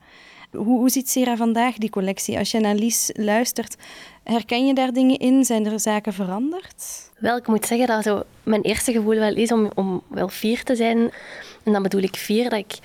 Hoe, 0.52 0.78
hoe 0.80 0.90
ziet 0.90 1.10
Sera 1.10 1.36
vandaag 1.36 1.76
die 1.78 1.90
collectie? 1.90 2.38
Als 2.38 2.52
je 2.52 2.60
naar 2.60 2.76
Lies 2.76 3.12
luistert, 3.14 3.76
herken 4.24 4.68
je 4.68 4.74
daar 4.74 4.94
dingen 4.94 5.18
in? 5.18 5.46
Zijn 5.46 5.66
er 5.66 5.80
zaken 5.80 6.14
veranderd? 6.14 7.12
Wel, 7.20 7.38
ik 7.38 7.48
moet 7.48 7.66
zeggen 7.66 7.88
dat 7.88 8.04
zo 8.04 8.24
mijn 8.44 8.62
eerste 8.62 8.92
gevoel 8.92 9.16
wel 9.16 9.36
is 9.36 9.52
om, 9.52 9.70
om 9.76 10.02
wel 10.08 10.28
fier 10.28 10.64
te 10.64 10.76
zijn. 10.76 10.98
En 11.64 11.72
dan 11.72 11.84
bedoel 11.84 12.02
ik 12.02 12.16
fier 12.16 12.50
dat 12.50 12.60
ik 12.60 12.80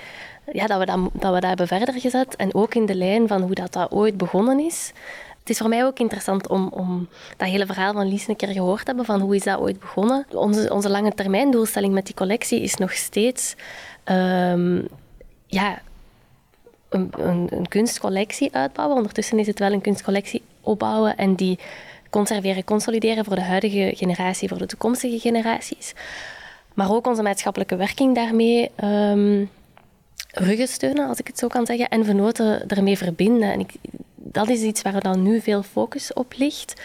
ja, 0.53 0.67
dat, 0.67 0.79
we 0.79 0.87
dat, 0.87 0.99
dat 1.13 1.35
we 1.35 1.41
dat 1.41 1.43
hebben 1.43 1.67
verder 1.67 1.95
gezet. 2.01 2.37
En 2.37 2.55
ook 2.55 2.75
in 2.75 2.87
de 2.87 2.95
lijn 2.95 3.29
van 3.29 3.43
hoe 3.43 3.55
dat, 3.55 3.73
dat 3.73 3.91
ooit 3.91 4.17
begonnen 4.17 4.59
is. 4.59 4.93
Het 5.41 5.51
is 5.51 5.59
voor 5.59 5.69
mij 5.69 5.85
ook 5.85 5.99
interessant 5.99 6.49
om, 6.49 6.69
om 6.69 7.09
dat 7.37 7.49
hele 7.49 7.67
verhaal 7.67 7.93
van 7.93 8.09
Lies 8.09 8.29
een 8.29 8.37
keer 8.37 8.49
gehoord 8.49 8.79
te 8.79 8.87
hebben, 8.87 9.05
van 9.05 9.21
hoe 9.21 9.35
is 9.35 9.43
dat 9.43 9.59
ooit 9.59 9.81
begonnen. 9.81 10.27
Onze, 10.31 10.73
onze 10.73 10.91
lange 10.91 11.15
termijn 11.15 11.51
doelstelling 11.51 11.95
met 11.95 12.07
die 12.07 12.15
collectie 12.15 12.61
is 12.61 12.75
nog 12.75 12.93
steeds 12.93 13.55
um, 14.05 14.89
ja, 15.47 15.81
een, 16.89 17.11
een, 17.19 17.69
kunstcollectie 17.69 18.55
uitbouwen. 18.55 18.97
Ondertussen 18.97 19.39
is 19.39 19.47
het 19.47 19.59
wel 19.59 19.73
een 19.73 19.81
kunstcollectie 19.81 20.43
opbouwen 20.61 21.17
en 21.17 21.35
die 21.35 21.59
conserveren, 22.11 22.65
consolideren 22.65 23.25
voor 23.25 23.35
de 23.35 23.43
huidige 23.43 23.93
generatie, 23.97 24.49
voor 24.49 24.59
de 24.59 24.67
toekomstige 24.67 25.19
generaties. 25.19 25.95
Maar 26.75 26.93
ook 26.93 27.07
onze 27.07 27.23
maatschappelijke 27.23 27.77
werking 27.77 28.15
daarmee 28.15 28.71
um, 28.85 29.51
ruggen 30.33 30.69
steunen, 30.69 31.09
als 31.09 31.19
ik 31.19 31.27
het 31.27 31.39
zo 31.39 31.49
kan 31.49 31.67
zeggen, 31.67 31.89
en 31.89 32.05
vernoten 32.05 32.69
ermee 32.69 32.99
verbinden. 32.99 33.53
En 33.53 33.61
ik, 33.61 33.73
dat 34.15 34.49
is 34.49 34.61
iets 34.61 34.83
waar 34.83 35.01
dan 35.01 35.23
nu 35.23 35.41
veel 35.41 35.63
focus 35.63 36.13
op 36.13 36.35
ligt. 36.37 36.81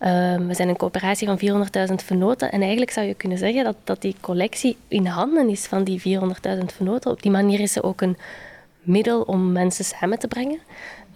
Uh, 0.00 0.36
we 0.36 0.54
zijn 0.54 0.68
een 0.68 0.76
coöperatie 0.76 1.26
van 1.26 1.66
400.000 1.88 1.94
vernoten 1.94 2.52
en 2.52 2.60
eigenlijk 2.60 2.90
zou 2.90 3.06
je 3.06 3.14
kunnen 3.14 3.38
zeggen 3.38 3.64
dat, 3.64 3.76
dat 3.84 4.02
die 4.02 4.16
collectie 4.20 4.76
in 4.88 5.06
handen 5.06 5.48
is 5.48 5.66
van 5.66 5.84
die 5.84 6.00
400.000 6.00 6.64
vernoten. 6.66 7.10
Op 7.10 7.22
die 7.22 7.30
manier 7.30 7.60
is 7.60 7.72
ze 7.72 7.82
ook 7.82 8.00
een 8.00 8.16
middel 8.80 9.22
om 9.22 9.52
mensen 9.52 9.84
samen 9.84 10.18
te 10.18 10.28
brengen. 10.28 10.58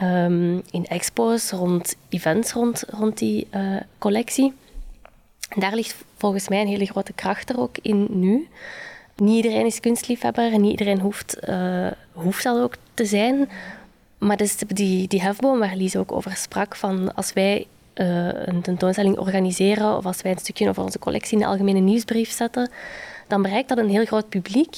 Um, 0.02 0.62
in 0.70 0.86
expos, 0.86 1.50
rond 1.50 1.96
events 2.08 2.52
rond, 2.52 2.84
rond 2.88 3.18
die 3.18 3.46
uh, 3.54 3.76
collectie. 3.98 4.52
Daar 5.56 5.74
ligt 5.74 5.94
volgens 6.16 6.48
mij 6.48 6.60
een 6.60 6.66
hele 6.66 6.86
grote 6.86 7.12
kracht 7.12 7.50
er 7.50 7.60
ook 7.60 7.78
in 7.82 8.06
nu. 8.10 8.48
Niet 9.20 9.44
iedereen 9.44 9.66
is 9.66 9.80
kunstliefhebber 9.80 10.52
en 10.52 10.60
niet 10.60 10.70
iedereen 10.70 11.00
hoeft, 11.00 11.36
uh, 11.48 11.86
hoeft 12.12 12.44
dat 12.44 12.58
ook 12.58 12.74
te 12.94 13.04
zijn. 13.04 13.48
Maar 14.18 14.36
dus 14.36 14.56
die, 14.56 15.08
die 15.08 15.22
hefboom 15.22 15.58
waar 15.58 15.76
Lies 15.76 15.96
ook 15.96 16.12
over 16.12 16.36
sprak, 16.36 16.76
van 16.76 17.14
als 17.14 17.32
wij 17.32 17.66
uh, 17.94 18.28
een 18.32 18.62
tentoonstelling 18.62 19.18
organiseren 19.18 19.96
of 19.96 20.06
als 20.06 20.22
wij 20.22 20.32
een 20.32 20.38
stukje 20.38 20.68
over 20.68 20.82
onze 20.82 20.98
collectie 20.98 21.32
in 21.32 21.38
de 21.38 21.46
algemene 21.46 21.78
nieuwsbrief 21.78 22.30
zetten, 22.30 22.70
dan 23.26 23.42
bereikt 23.42 23.68
dat 23.68 23.78
een 23.78 23.88
heel 23.88 24.04
groot 24.04 24.28
publiek. 24.28 24.76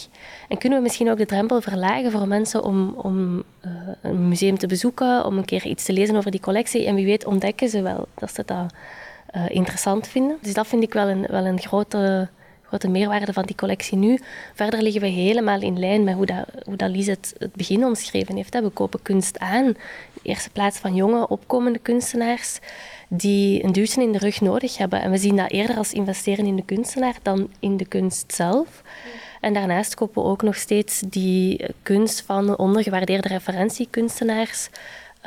En 0.49 0.59
kunnen 0.59 0.79
we 0.79 0.85
misschien 0.85 1.11
ook 1.11 1.19
de 1.19 1.27
drempel 1.27 1.61
verlagen 1.61 2.11
voor 2.11 2.29
mensen 2.29 2.65
om, 2.65 2.95
om 2.97 3.37
uh, 3.37 3.73
een 4.03 4.29
museum 4.29 4.59
te 4.59 4.67
bezoeken, 4.67 5.25
om 5.25 5.39
een 5.39 5.45
keer 5.45 5.67
iets 5.67 5.85
te 5.85 5.93
lezen 5.93 6.17
over 6.17 6.31
die 6.31 6.41
collectie. 6.41 6.87
En 6.87 6.95
wie 6.95 7.07
weet 7.07 7.25
ontdekken 7.25 7.69
ze 7.69 7.83
wel 7.83 8.09
dat 8.15 8.35
ze 8.35 8.43
dat 8.47 8.75
interessant 9.49 10.09
vinden. 10.09 10.37
Dus 10.41 10.55
dat 10.55 10.67
vind 10.67 10.83
ik 10.83 10.93
wel 10.93 11.09
een, 11.09 11.27
wel 11.31 11.47
een 11.47 11.61
grote 11.61 12.29
wat 12.73 12.81
de 12.81 12.89
meerwaarde 12.89 13.33
van 13.33 13.45
die 13.45 13.57
collectie 13.57 13.99
nu. 13.99 14.19
Verder 14.55 14.83
liggen 14.83 15.01
we 15.01 15.07
helemaal 15.07 15.61
in 15.61 15.79
lijn 15.79 16.05
met 16.05 16.15
hoe, 16.15 16.27
dat, 16.27 16.47
hoe 16.65 16.77
dat 16.77 16.91
Lies 16.91 17.07
het, 17.07 17.35
het 17.39 17.53
begin 17.53 17.85
omschreven 17.85 18.37
heeft. 18.37 18.61
We 18.61 18.69
kopen 18.69 19.03
kunst 19.03 19.39
aan. 19.39 19.65
In 19.65 19.77
de 20.13 20.29
eerste 20.29 20.51
plaats 20.51 20.79
van 20.79 20.95
jonge, 20.95 21.29
opkomende 21.29 21.79
kunstenaars 21.79 22.59
die 23.09 23.65
een 23.65 23.73
duwtje 23.73 24.03
in 24.03 24.13
de 24.13 24.19
rug 24.19 24.41
nodig 24.41 24.77
hebben. 24.77 25.01
En 25.01 25.11
we 25.11 25.19
zien 25.19 25.37
dat 25.37 25.51
eerder 25.51 25.77
als 25.77 25.93
investeren 25.93 26.47
in 26.47 26.57
de 26.57 26.65
kunstenaar 26.65 27.15
dan 27.23 27.51
in 27.61 27.77
de 27.77 27.87
kunst 27.87 28.35
zelf. 28.35 28.83
En 29.41 29.53
daarnaast 29.53 29.95
kopen 29.95 30.23
we 30.23 30.29
ook 30.29 30.43
nog 30.43 30.57
steeds 30.57 31.01
die 31.01 31.65
kunst 31.83 32.23
van 32.23 32.59
ondergewaardeerde 32.59 33.29
referentiekunstenaars. 33.29 34.69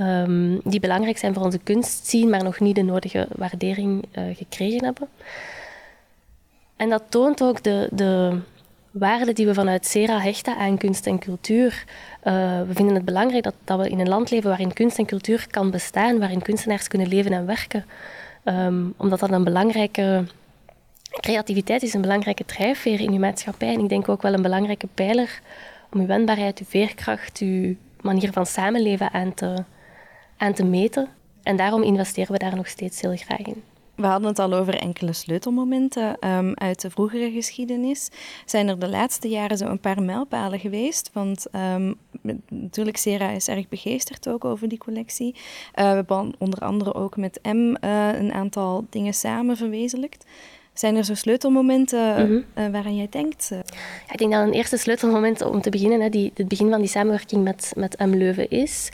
Um, 0.02 0.60
die 0.64 0.80
belangrijk 0.80 1.18
zijn 1.18 1.34
voor 1.34 1.44
onze 1.44 1.60
kunst 1.64 2.08
zien, 2.08 2.30
maar 2.30 2.44
nog 2.44 2.60
niet 2.60 2.76
de 2.76 2.82
nodige 2.82 3.28
waardering 3.36 4.06
uh, 4.18 4.24
gekregen 4.36 4.84
hebben. 4.84 5.08
En 6.76 6.90
dat 6.90 7.04
toont 7.10 7.44
ook 7.44 7.64
de, 7.64 7.90
de 7.92 8.40
waarde 8.92 9.34
die 9.34 9.46
we 9.46 9.54
vanuit 9.54 9.86
Sera 9.86 10.20
hechten 10.20 10.58
aan 10.58 10.78
kunst 10.78 11.08
en 11.08 11.20
cultuur. 11.20 11.84
Uh, 12.24 12.34
we 12.68 12.74
vinden 12.74 12.96
het 12.96 13.06
belangrijk 13.06 13.44
dat, 13.44 13.54
dat 13.64 13.80
we 13.80 13.90
in 13.90 14.00
een 14.00 14.08
land 14.08 14.32
leven 14.32 14.50
waarin 14.50 14.74
kunst 14.74 14.98
en 14.98 15.06
cultuur 15.06 15.48
kan 15.50 15.72
bestaan, 15.72 16.20
waarin 16.20 16.42
kunstenaars 16.42 16.88
kunnen 16.88 17.08
leven 17.08 17.32
en 17.32 17.46
werken. 17.46 17.86
Um, 18.44 18.94
omdat 18.98 19.20
dat 19.20 19.32
een 19.32 19.44
belangrijke 19.44 20.24
creativiteit 21.10 21.84
is, 21.84 21.94
een 21.94 22.02
belangrijke 22.02 22.46
drijfveer 22.46 23.00
in 23.00 23.12
uw 23.12 23.20
maatschappij. 23.20 23.74
En 23.74 23.80
ik 23.80 23.90
denk 23.90 24.10
ook 24.10 24.22
wel 24.22 24.34
een 24.34 24.42
belangrijke 24.42 24.88
pijler 24.94 25.40
om 25.92 26.00
uw 26.00 26.06
wendbaarheid, 26.06 26.60
uw 26.60 26.66
veerkracht, 26.66 27.38
uw 27.40 27.76
manier 28.02 28.32
van 28.32 28.46
samenleven 28.46 29.12
aan 29.12 29.34
te, 29.34 29.64
aan 30.38 30.54
te 30.54 30.64
meten. 30.64 31.08
En 31.44 31.56
daarom 31.56 31.84
investeren 31.84 32.32
we 32.32 32.38
daar 32.38 32.56
nog 32.56 32.68
steeds 32.68 33.02
heel 33.02 33.16
graag 33.16 33.40
in. 33.40 33.64
We 33.96 34.06
hadden 34.06 34.30
het 34.30 34.40
al 34.40 34.54
over 34.54 34.76
enkele 34.76 35.14
sleutelmomenten 35.14 36.30
um, 36.30 36.54
uit 36.54 36.82
de 36.82 36.90
vroegere 36.90 37.32
geschiedenis. 37.32 38.10
Zijn 38.46 38.68
er 38.68 38.80
de 38.80 38.90
laatste 38.90 39.28
jaren 39.28 39.58
zo 39.58 39.66
een 39.66 39.80
paar 39.80 40.02
mijlpalen 40.02 40.60
geweest? 40.60 41.10
Want 41.14 41.46
um, 41.56 41.96
natuurlijk, 42.50 42.98
Sera 42.98 43.30
is 43.30 43.48
erg 43.48 43.68
begeesterd 43.68 44.30
ook 44.30 44.46
over 44.46 44.68
die 44.68 44.78
collectie. 44.78 45.36
Uh, 45.36 45.42
we 45.74 45.82
hebben 45.82 46.34
onder 46.38 46.60
andere 46.60 46.94
ook 46.94 47.18
met 47.18 47.40
M 47.44 47.48
uh, 47.48 47.76
een 48.20 48.34
aantal 48.34 48.86
dingen 48.90 49.14
samen 49.14 49.58
verwezenlijkt. 49.58 50.26
Zijn 50.74 50.96
er 50.96 51.04
zo 51.04 51.14
sleutelmomenten 51.14 52.10
mm 52.10 52.26
-hmm. 52.26 52.66
uh, 52.66 52.72
waaraan 52.72 52.96
jij 52.96 53.08
denkt? 53.10 53.48
Ja, 53.50 54.12
ik 54.12 54.18
denk 54.18 54.32
dat 54.32 54.48
een 54.48 54.54
eerste 54.54 54.78
sleutelmoment 54.78 55.42
om 55.42 55.62
te 55.62 55.70
beginnen, 55.70 56.02
hè, 56.02 56.10
die, 56.10 56.32
het 56.34 56.48
begin 56.48 56.70
van 56.70 56.80
die 56.80 56.90
samenwerking 56.90 57.44
met, 57.44 57.74
met 57.76 58.00
M 58.00 58.14
Leuven 58.14 58.50
is 58.50 58.90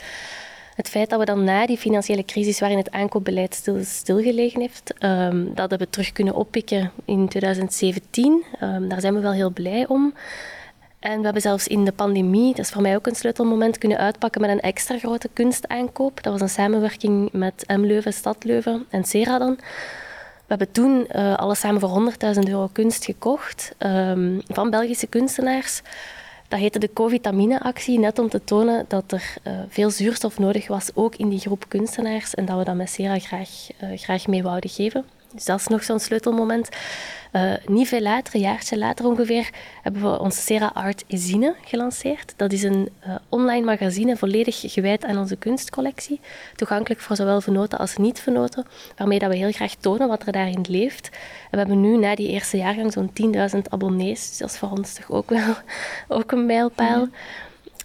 het 0.75 0.89
feit 0.89 1.09
dat 1.09 1.19
we 1.19 1.25
dan 1.25 1.43
na 1.43 1.65
die 1.65 1.77
financiële 1.77 2.25
crisis, 2.25 2.59
waarin 2.59 2.77
het 2.77 2.91
aankoopbeleid 2.91 3.53
stil, 3.53 3.77
stilgelegen 3.83 4.61
heeft, 4.61 4.93
um, 4.99 5.45
dat 5.45 5.69
hebben 5.69 5.87
we 5.87 5.89
terug 5.89 6.11
kunnen 6.11 6.35
oppikken 6.35 6.91
in 7.05 7.27
2017. 7.27 8.31
Um, 8.31 8.43
ehm, 8.59 8.87
daar 8.87 9.01
zijn 9.01 9.13
we 9.13 9.19
wel 9.19 9.33
heel 9.33 9.51
blij 9.51 9.87
om. 9.87 10.13
En 10.99 11.17
we 11.17 11.23
hebben 11.23 11.41
zelfs 11.41 11.67
in 11.67 11.85
de 11.85 11.91
pandemie, 11.91 12.55
dat 12.55 12.65
is 12.65 12.71
voor 12.71 12.81
mij 12.81 12.95
ook 12.95 13.07
een 13.07 13.15
sleutelmoment, 13.15 13.77
kunnen 13.77 13.97
uitpakken 13.97 14.41
met 14.41 14.49
een 14.49 14.59
extra 14.59 14.97
grote 14.97 15.29
kunstaankoop. 15.33 16.23
Dat 16.23 16.31
was 16.31 16.41
een 16.41 16.49
samenwerking 16.49 17.31
met 17.31 17.63
M 17.67 17.81
Leuven, 17.81 18.13
Stad 18.13 18.43
Leuven 18.43 18.85
en 18.89 19.03
Sera 19.03 19.37
dan. 19.37 19.55
We 20.51 20.57
hebben 20.57 20.71
toen 20.71 21.07
uh, 21.15 21.35
alles 21.35 21.59
samen 21.59 21.79
voor 21.81 22.11
100.000 22.35 22.39
euro 22.49 22.69
kunst 22.71 23.05
gekocht 23.05 23.75
um, 23.79 24.41
van 24.47 24.69
Belgische 24.69 25.07
kunstenaars. 25.07 25.81
Dat 26.51 26.59
heette 26.59 26.79
de 26.79 26.93
COVID-vitamine-actie, 26.93 27.99
net 27.99 28.19
om 28.19 28.29
te 28.29 28.43
tonen 28.43 28.85
dat 28.87 29.11
er 29.11 29.35
uh, 29.43 29.53
veel 29.67 29.89
zuurstof 29.89 30.39
nodig 30.39 30.67
was, 30.67 30.89
ook 30.93 31.15
in 31.15 31.29
die 31.29 31.39
groep 31.39 31.65
kunstenaars, 31.67 32.35
en 32.35 32.45
dat 32.45 32.57
we 32.57 32.63
dat 32.63 32.75
met 32.75 32.89
Sera 32.89 33.19
graag, 33.19 33.49
uh, 33.83 33.97
graag 33.97 34.27
mee 34.27 34.43
wouden 34.43 34.69
geven. 34.69 35.05
Dus 35.33 35.45
dat 35.45 35.59
is 35.59 35.67
nog 35.67 35.83
zo'n 35.83 35.99
sleutelmoment. 35.99 36.69
Uh, 37.31 37.53
niet 37.65 37.87
veel 37.87 38.01
later, 38.01 38.35
een 38.35 38.41
jaartje 38.41 38.77
later 38.77 39.05
ongeveer, 39.05 39.49
hebben 39.81 40.01
we 40.01 40.19
onze 40.19 40.41
Sera 40.41 40.71
Art 40.73 41.03
Zine 41.07 41.55
gelanceerd. 41.65 42.33
Dat 42.35 42.51
is 42.51 42.63
een 42.63 42.89
uh, 43.07 43.15
online 43.29 43.65
magazine 43.65 44.17
volledig 44.17 44.59
gewijd 44.73 45.05
aan 45.05 45.17
onze 45.17 45.35
kunstcollectie. 45.35 46.19
Toegankelijk 46.55 47.01
voor 47.01 47.15
zowel 47.15 47.41
vernoten 47.41 47.79
als 47.79 47.97
niet-vernoten. 47.97 48.65
Waarmee 48.97 49.19
dat 49.19 49.29
we 49.29 49.37
heel 49.37 49.51
graag 49.51 49.75
tonen 49.75 50.07
wat 50.07 50.25
er 50.25 50.31
daarin 50.31 50.65
leeft. 50.69 51.09
En 51.09 51.49
we 51.51 51.57
hebben 51.57 51.81
nu 51.81 51.97
na 51.97 52.15
die 52.15 52.27
eerste 52.27 52.57
jaargang 52.57 52.91
zo'n 52.91 53.11
10.000 53.55 53.59
abonnees. 53.69 54.27
Dus 54.27 54.37
dat 54.37 54.49
is 54.49 54.57
voor 54.57 54.69
ons 54.69 54.93
toch 54.93 55.11
ook 55.11 55.29
wel 55.29 55.55
ook 56.17 56.31
een 56.31 56.45
mijlpaal. 56.45 57.07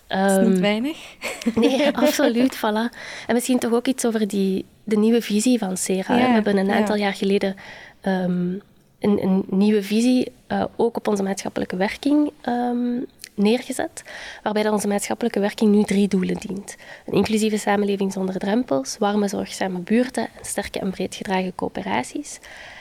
Dat 0.07 0.31
is 0.31 0.47
niet 0.47 0.53
ehm, 0.53 0.61
weinig. 0.61 0.99
Nee, 1.55 1.93
absoluut. 1.97 2.57
Voilà. 2.57 2.97
En 3.27 3.35
misschien 3.35 3.59
toch 3.59 3.73
ook 3.73 3.87
iets 3.87 4.07
over 4.07 4.29
die, 4.29 4.65
de 4.85 4.97
nieuwe 4.97 5.23
visie 5.23 5.59
van 5.59 5.77
Sera. 5.77 6.17
Ja, 6.17 6.27
we 6.27 6.33
hebben 6.33 6.57
een 6.57 6.71
aantal 6.71 6.97
ja. 6.97 7.03
jaar 7.03 7.15
geleden 7.15 7.57
um, 8.03 8.63
een, 9.01 9.23
een, 9.23 9.45
nieuwe 9.47 9.83
visie 9.83 10.33
uh, 10.49 10.65
ook 10.77 10.97
op 10.97 11.09
onze 11.09 11.23
maatschappelijke 11.23 11.77
werking 11.77 12.31
um, 12.49 13.07
neergezet, 13.37 14.03
waarbij 14.43 14.69
onze 14.69 14.89
maatschappelijke 14.89 15.41
werking 15.41 15.75
nu 15.75 15.83
drie 15.83 16.09
doelen 16.09 16.37
dient. 16.37 16.77
Een 17.07 17.15
inclusieve 17.15 17.59
samenleving 17.59 18.13
zonder 18.13 18.39
drempels, 18.39 18.99
warme, 18.99 19.29
zorgzame 19.29 19.79
buurten 19.79 20.23
en 20.23 20.45
sterke 20.45 20.79
en 20.79 20.91
breed 20.91 21.15
gedragen 21.15 21.55
coöperaties. 21.55 22.39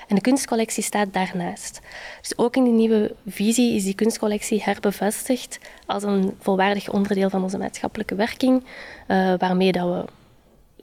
En 0.07 0.15
de 0.15 0.21
kunstcollectie 0.21 0.83
staat 0.83 1.13
daarnaast. 1.13 1.79
Dus 2.21 2.37
ook 2.37 2.55
in 2.55 2.63
die 2.63 2.73
nieuwe 2.73 3.15
visie 3.27 3.75
is 3.75 3.83
die 3.83 3.95
kunstcollectie 3.95 4.63
herbevestigd 4.63 5.59
als 5.85 6.03
een 6.03 6.35
volwaardig 6.39 6.91
onderdeel 6.91 7.29
van 7.29 7.43
onze 7.43 7.57
maatschappelijke 7.57 8.15
werking, 8.15 8.63
uh, 9.07 9.33
waarmee 9.37 9.71
dat 9.71 9.87
we 9.87 10.05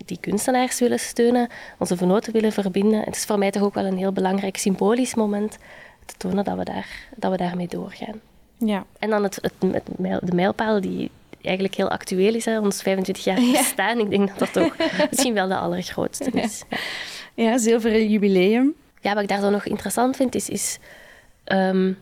die 0.05 0.19
kunstenaars 0.21 0.79
willen 0.81 0.99
steunen, 0.99 1.49
onze 1.79 1.97
vernoten 1.97 2.33
willen 2.33 2.52
verbinden. 2.52 3.00
Het 3.00 3.17
is 3.17 3.25
voor 3.25 3.38
mij 3.38 3.50
toch 3.50 3.62
ook 3.62 3.75
wel 3.75 3.85
een 3.85 3.99
heel 3.99 4.12
belangrijk 4.12 4.57
symbolisch 4.57 5.14
moment 5.14 5.59
te 6.07 6.14
tonen 6.17 6.45
dat 6.45 6.57
we, 6.57 6.64
daar, 6.64 7.09
dat 7.17 7.31
we 7.31 7.37
daarmee 7.37 7.69
doorgaan. 7.69 8.21
Ja. 8.64 8.85
En 8.99 9.11
dan 9.11 9.23
het, 9.23 9.38
het, 9.40 9.83
de 10.23 10.35
mijlpaal 10.35 10.81
die 10.81 11.11
eigenlijk 11.42 11.75
heel 11.75 11.90
actueel 11.90 12.35
is, 12.35 12.45
hè, 12.45 12.59
ons 12.59 12.83
25 12.83 13.25
jaar 13.25 13.40
bestaan. 13.52 13.99
Ik 13.99 14.11
denk 14.11 14.28
dat 14.28 14.38
dat 14.38 14.52
toch 14.52 14.76
misschien 15.11 15.35
wel 15.35 15.49
de 15.49 15.57
allergrootste 15.57 16.31
is. 16.31 16.62
Ja, 16.69 16.78
ja 17.35 17.59
zilveren 17.59 18.09
jubileum. 18.09 18.75
Ja, 19.00 19.14
wat 19.14 19.23
ik 19.23 19.28
daar 19.28 19.40
zo 19.40 19.50
nog 19.50 19.64
interessant 19.64 20.16
vind, 20.16 20.35
is... 20.35 20.49
is 20.49 20.78
um, 21.45 21.99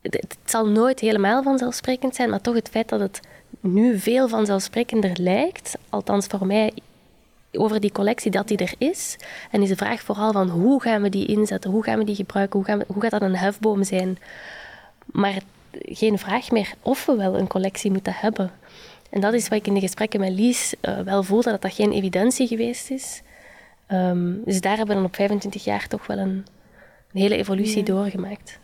het, 0.00 0.14
het, 0.14 0.36
zal 0.44 0.66
nooit 0.66 1.00
helemaal 1.00 1.42
vanzelfsprekend 1.42 2.14
zijn, 2.14 2.30
maar 2.30 2.40
toch 2.40 2.54
het 2.54 2.68
feit 2.68 2.88
dat 2.88 3.00
het 3.00 3.20
nu 3.60 3.98
veel 3.98 4.28
vanzelfsprekender 4.28 5.20
lijkt, 5.20 5.78
althans 5.88 6.26
voor 6.26 6.46
mij 6.46 6.72
over 7.52 7.80
die 7.80 7.92
collectie, 7.92 8.30
dat 8.30 8.48
die 8.48 8.56
er 8.56 8.74
is. 8.78 9.16
En 9.50 9.62
is 9.62 9.68
de 9.68 9.76
vraag 9.76 10.00
vooral 10.00 10.32
van 10.32 10.48
hoe 10.48 10.82
gaan 10.82 11.02
we 11.02 11.08
die 11.08 11.26
inzetten, 11.26 11.70
hoe 11.70 11.82
gaan 11.82 11.98
we 11.98 12.04
die 12.04 12.14
gebruiken, 12.14 12.58
hoe, 12.58 12.68
gaan 12.68 12.78
we, 12.78 12.84
hoe 12.88 13.02
gaat 13.02 13.10
dat 13.10 13.22
een 13.22 13.36
hefboom 13.36 13.84
zijn. 13.84 14.18
Maar 15.12 15.38
geen 15.72 16.18
vraag 16.18 16.50
meer 16.50 16.72
of 16.82 17.06
we 17.06 17.16
wel 17.16 17.38
een 17.38 17.46
collectie 17.46 17.90
moeten 17.90 18.14
hebben. 18.16 18.52
En 19.10 19.20
dat 19.20 19.34
is 19.34 19.48
wat 19.48 19.58
ik 19.58 19.66
in 19.66 19.74
de 19.74 19.80
gesprekken 19.80 20.20
met 20.20 20.32
Lies 20.32 20.74
uh, 20.82 20.98
wel 20.98 21.22
voelde, 21.22 21.50
dat 21.50 21.62
dat 21.62 21.74
geen 21.74 21.92
evidentie 21.92 22.46
geweest 22.46 22.90
is. 22.90 23.22
Um, 23.92 24.42
dus 24.44 24.60
daar 24.60 24.76
hebben 24.76 24.94
we 24.94 25.02
dan 25.02 25.10
op 25.10 25.16
25 25.16 25.64
jaar 25.64 25.88
toch 25.88 26.06
wel 26.06 26.18
een, 26.18 26.46
een 27.12 27.20
hele 27.20 27.36
evolutie 27.36 27.82
doorgemaakt. 27.82 28.58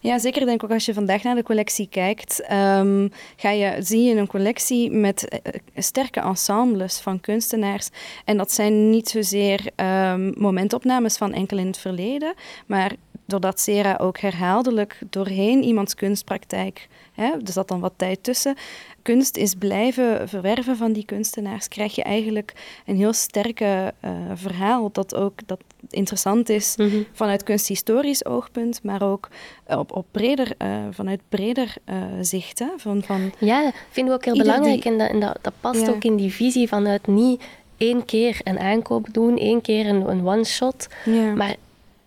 Ja, 0.00 0.18
zeker. 0.18 0.46
denk 0.46 0.64
ook 0.64 0.70
als 0.70 0.84
je 0.84 0.94
vandaag 0.94 1.22
naar 1.22 1.34
de 1.34 1.42
collectie 1.42 1.88
kijkt, 1.90 2.52
um, 2.52 3.10
ga 3.36 3.50
je, 3.50 3.76
zie 3.78 4.02
je 4.02 4.14
een 4.14 4.26
collectie 4.26 4.90
met 4.90 5.40
uh, 5.46 5.52
sterke 5.76 6.20
ensembles 6.20 7.00
van 7.00 7.20
kunstenaars. 7.20 7.88
En 8.24 8.36
dat 8.36 8.52
zijn 8.52 8.90
niet 8.90 9.08
zozeer 9.08 9.70
um, 9.76 10.32
momentopnames 10.36 11.16
van 11.16 11.32
enkel 11.32 11.58
in 11.58 11.66
het 11.66 11.78
verleden, 11.78 12.34
maar 12.66 12.92
doordat 13.24 13.60
Sera 13.60 13.96
ook 14.00 14.18
herhaaldelijk 14.18 14.98
doorheen 15.10 15.62
iemands 15.62 15.94
kunstpraktijk, 15.94 16.88
hè, 17.12 17.30
er 17.30 17.52
zat 17.52 17.68
dan 17.68 17.80
wat 17.80 17.92
tijd 17.96 18.22
tussen, 18.22 18.56
kunst 19.02 19.36
is 19.36 19.54
blijven 19.54 20.28
verwerven 20.28 20.76
van 20.76 20.92
die 20.92 21.04
kunstenaars, 21.04 21.68
krijg 21.68 21.94
je 21.94 22.02
eigenlijk 22.02 22.52
een 22.86 22.96
heel 22.96 23.12
sterke 23.12 23.94
uh, 24.04 24.10
verhaal 24.34 24.90
dat 24.92 25.14
ook 25.14 25.38
dat 25.46 25.60
interessant 25.90 26.48
is 26.48 26.74
mm 26.76 26.88
-hmm. 26.88 27.06
vanuit 27.12 27.42
kunsthistorisch 27.42 28.24
oogpunt, 28.24 28.82
maar 28.82 29.02
ook 29.02 29.28
op, 29.66 29.92
op 29.92 30.06
breder, 30.10 30.52
uh, 30.58 30.76
vanuit 30.90 31.20
breder 31.28 31.74
uh, 31.90 31.96
zicht. 32.20 32.58
Hè, 32.58 32.66
van, 32.76 33.02
van 33.02 33.32
ja, 33.38 33.72
vinden 33.90 34.12
we 34.12 34.18
ook 34.18 34.24
heel 34.24 34.44
belangrijk 34.44 34.82
die... 34.82 34.92
en, 34.92 34.98
dat, 34.98 35.08
en 35.10 35.20
dat, 35.20 35.38
dat 35.40 35.52
past 35.60 35.80
ja. 35.80 35.88
ook 35.88 36.04
in 36.04 36.16
die 36.16 36.32
visie 36.32 36.68
vanuit 36.68 37.06
niet 37.06 37.42
één 37.76 38.04
keer 38.04 38.40
een 38.44 38.58
aankoop 38.58 39.06
doen, 39.12 39.38
één 39.38 39.60
keer 39.60 39.86
een, 39.86 40.08
een 40.08 40.26
one-shot, 40.26 40.88
ja. 41.04 41.34
maar 41.34 41.56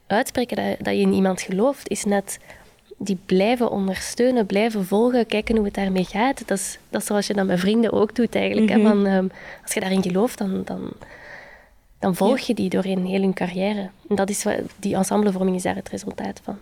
uitspreken 0.07 0.55
dat, 0.55 0.85
dat 0.85 0.93
je 0.93 0.99
in 0.99 1.13
iemand 1.13 1.41
gelooft, 1.41 1.89
is 1.89 2.03
net 2.03 2.39
die 2.97 3.17
blijven 3.25 3.71
ondersteunen, 3.71 4.45
blijven 4.45 4.85
volgen, 4.85 5.25
kijken 5.25 5.55
hoe 5.55 5.65
het 5.65 5.73
daarmee 5.73 6.03
gaat. 6.03 6.47
Dat 6.47 6.57
is, 6.57 6.77
dat 6.89 7.01
is 7.01 7.07
zoals 7.07 7.27
je 7.27 7.33
dat 7.33 7.45
met 7.45 7.59
vrienden 7.59 7.91
ook 7.91 8.15
doet 8.15 8.35
eigenlijk. 8.35 8.75
Mm 8.75 8.85
-hmm. 8.85 8.85
hè? 8.85 9.03
Van, 9.03 9.13
um, 9.13 9.31
als 9.63 9.73
je 9.73 9.79
daarin 9.79 10.03
gelooft, 10.03 10.37
dan, 10.37 10.61
dan, 10.65 10.91
dan 11.99 12.15
volg 12.15 12.39
je 12.39 12.53
die 12.53 12.69
doorheen 12.69 13.05
heel 13.05 13.21
hun 13.21 13.33
carrière. 13.33 13.89
En 14.09 14.15
dat 14.15 14.29
is 14.29 14.43
wat, 14.43 14.55
die 14.79 14.95
ensemblevorming 14.95 15.55
is 15.55 15.63
daar 15.63 15.75
het 15.75 15.89
resultaat 15.89 16.41
van. 16.43 16.57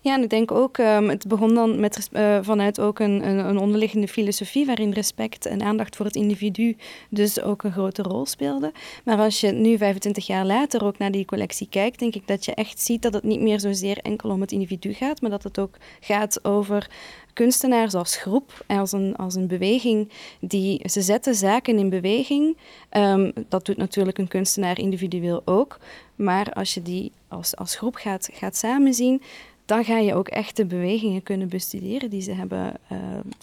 Ja, 0.00 0.14
en 0.14 0.22
ik 0.22 0.30
denk 0.30 0.50
ook, 0.50 0.78
um, 0.78 1.08
het 1.08 1.26
begon 1.26 1.54
dan 1.54 1.80
met, 1.80 2.08
uh, 2.12 2.38
vanuit 2.42 2.80
ook 2.80 2.98
een, 2.98 3.28
een, 3.28 3.38
een, 3.48 3.58
onderliggende 3.58 4.08
filosofie 4.08 4.66
waarin 4.66 4.92
respect 4.92 5.46
en 5.46 5.62
aandacht 5.62 5.96
voor 5.96 6.06
het 6.06 6.16
individu 6.16 6.76
dus 7.08 7.40
ook 7.40 7.62
een 7.62 7.72
grote 7.72 8.02
rol 8.02 8.26
speelde. 8.26 8.72
Maar 9.04 9.18
als 9.18 9.40
je 9.40 9.52
nu 9.52 9.78
25 9.78 10.26
jaar 10.26 10.44
later 10.44 10.84
ook 10.84 10.98
naar 10.98 11.10
die 11.10 11.24
collectie 11.24 11.68
kijkt, 11.70 11.98
denk 11.98 12.14
ik 12.14 12.26
dat 12.26 12.44
je 12.44 12.54
echt 12.54 12.80
ziet 12.80 13.02
dat 13.02 13.14
het 13.14 13.24
niet 13.24 13.40
meer 13.40 13.60
zozeer 13.60 13.98
enkel 13.98 14.30
om 14.30 14.40
het 14.40 14.52
individu 14.52 14.92
gaat, 14.92 15.20
maar 15.20 15.30
dat 15.30 15.42
het 15.42 15.58
ook 15.58 15.76
gaat 16.00 16.44
over 16.44 16.90
kunstenaars 17.34 17.94
als 17.94 18.16
groep, 18.16 18.64
als 18.66 18.92
een, 18.92 19.16
als 19.16 19.34
een 19.34 19.46
beweging, 19.46 20.10
die, 20.40 20.88
ze 20.88 21.02
zetten 21.02 21.34
zaken 21.34 21.78
in 21.78 21.88
beweging. 21.88 22.56
Um, 22.90 23.32
dat 23.48 23.66
doet 23.66 23.76
natuurlijk 23.76 24.18
een 24.18 24.28
kunstenaar 24.28 24.78
individueel 24.78 25.42
ook. 25.44 25.78
Maar 26.14 26.52
als 26.52 26.74
je 26.74 26.82
die 26.82 27.12
als, 27.28 27.56
als 27.56 27.76
groep 27.76 27.94
gaat, 27.94 28.28
gaat 28.32 28.56
samenzien, 28.56 29.22
dan 29.64 29.84
ga 29.84 29.98
je 29.98 30.14
ook 30.14 30.28
echt 30.28 30.56
de 30.56 30.66
bewegingen 30.66 31.22
kunnen 31.22 31.48
bestuderen 31.48 32.10
die 32.10 32.20
ze 32.20 32.32
hebben 32.32 32.74
uh, 32.92 32.98